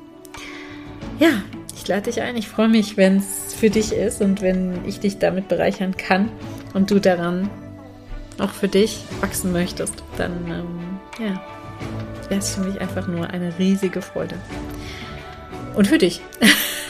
Ja, 1.20 1.30
ich 1.76 1.88
lade 1.88 2.04
dich 2.04 2.22
ein. 2.22 2.38
Ich 2.38 2.48
freue 2.48 2.70
mich, 2.70 2.98
wenn 2.98 3.18
es 3.18 3.54
für 3.54 3.70
dich 3.70 3.94
ist 3.94 4.22
und 4.22 4.42
wenn 4.42 4.86
ich 4.86 5.00
dich 5.00 5.20
damit 5.20 5.48
bereichern 5.48 5.96
kann 5.98 6.30
und 6.74 6.92
du 6.92 7.00
daran 7.00 7.50
auch 8.40 8.52
für 8.52 8.68
dich 8.68 9.04
wachsen 9.22 9.52
möchtest, 9.52 10.04
dann 10.18 10.32
ähm, 10.48 11.00
ja, 11.20 11.42
wäre 12.30 12.40
es 12.40 12.56
für 12.56 12.62
mich 12.62 12.80
einfach 12.80 13.08
nur 13.08 13.30
eine 13.30 13.58
riesige 13.60 14.02
Freude. 14.02 14.36
Und 15.80 15.88
für 15.88 15.98
dich. 15.98 16.20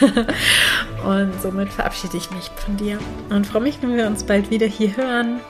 und 1.06 1.42
somit 1.44 1.70
verabschiede 1.70 2.18
ich 2.18 2.32
mich 2.32 2.50
von 2.56 2.76
dir 2.76 2.98
und 3.30 3.46
freue 3.46 3.62
mich, 3.62 3.78
wenn 3.84 3.96
wir 3.96 4.08
uns 4.08 4.24
bald 4.24 4.50
wieder 4.50 4.66
hier 4.66 4.98
hören. 4.98 5.42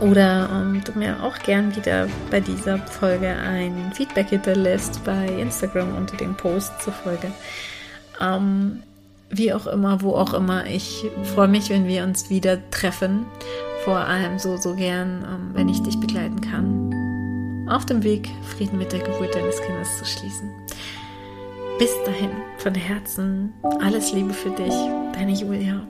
Oder 0.00 0.48
ähm, 0.52 0.82
du 0.84 0.98
mir 0.98 1.22
auch 1.22 1.38
gern 1.38 1.74
wieder 1.76 2.08
bei 2.32 2.40
dieser 2.40 2.78
Folge 2.78 3.28
ein 3.28 3.92
Feedback 3.94 4.30
hinterlässt 4.30 5.04
bei 5.04 5.26
Instagram 5.40 5.96
unter 5.96 6.16
dem 6.16 6.36
Post 6.36 6.72
zur 6.82 6.92
Folge. 6.92 7.30
Ähm, 8.20 8.82
wie 9.30 9.52
auch 9.52 9.68
immer, 9.68 10.02
wo 10.02 10.16
auch 10.16 10.34
immer. 10.34 10.66
Ich 10.66 11.04
freue 11.34 11.48
mich, 11.48 11.70
wenn 11.70 11.86
wir 11.86 12.02
uns 12.02 12.28
wieder 12.28 12.58
treffen. 12.70 13.26
Vor 13.84 13.98
allem 13.98 14.40
so, 14.40 14.56
so 14.56 14.74
gern, 14.74 15.24
ähm, 15.24 15.50
wenn 15.52 15.68
ich 15.68 15.80
dich 15.84 16.00
begleiten 16.00 16.40
kann. 16.40 17.68
Auf 17.68 17.86
dem 17.86 18.02
Weg, 18.02 18.28
Frieden 18.56 18.78
mit 18.78 18.92
der 18.92 19.00
Geburt 19.00 19.32
deines 19.36 19.62
Kindes 19.62 19.98
zu 19.98 20.04
schließen. 20.04 20.50
Bis 21.78 21.94
dahin, 22.04 22.30
von 22.56 22.74
Herzen, 22.74 23.54
alles 23.80 24.12
Liebe 24.12 24.32
für 24.32 24.50
dich, 24.50 24.74
deine 25.12 25.30
Julia. 25.30 25.86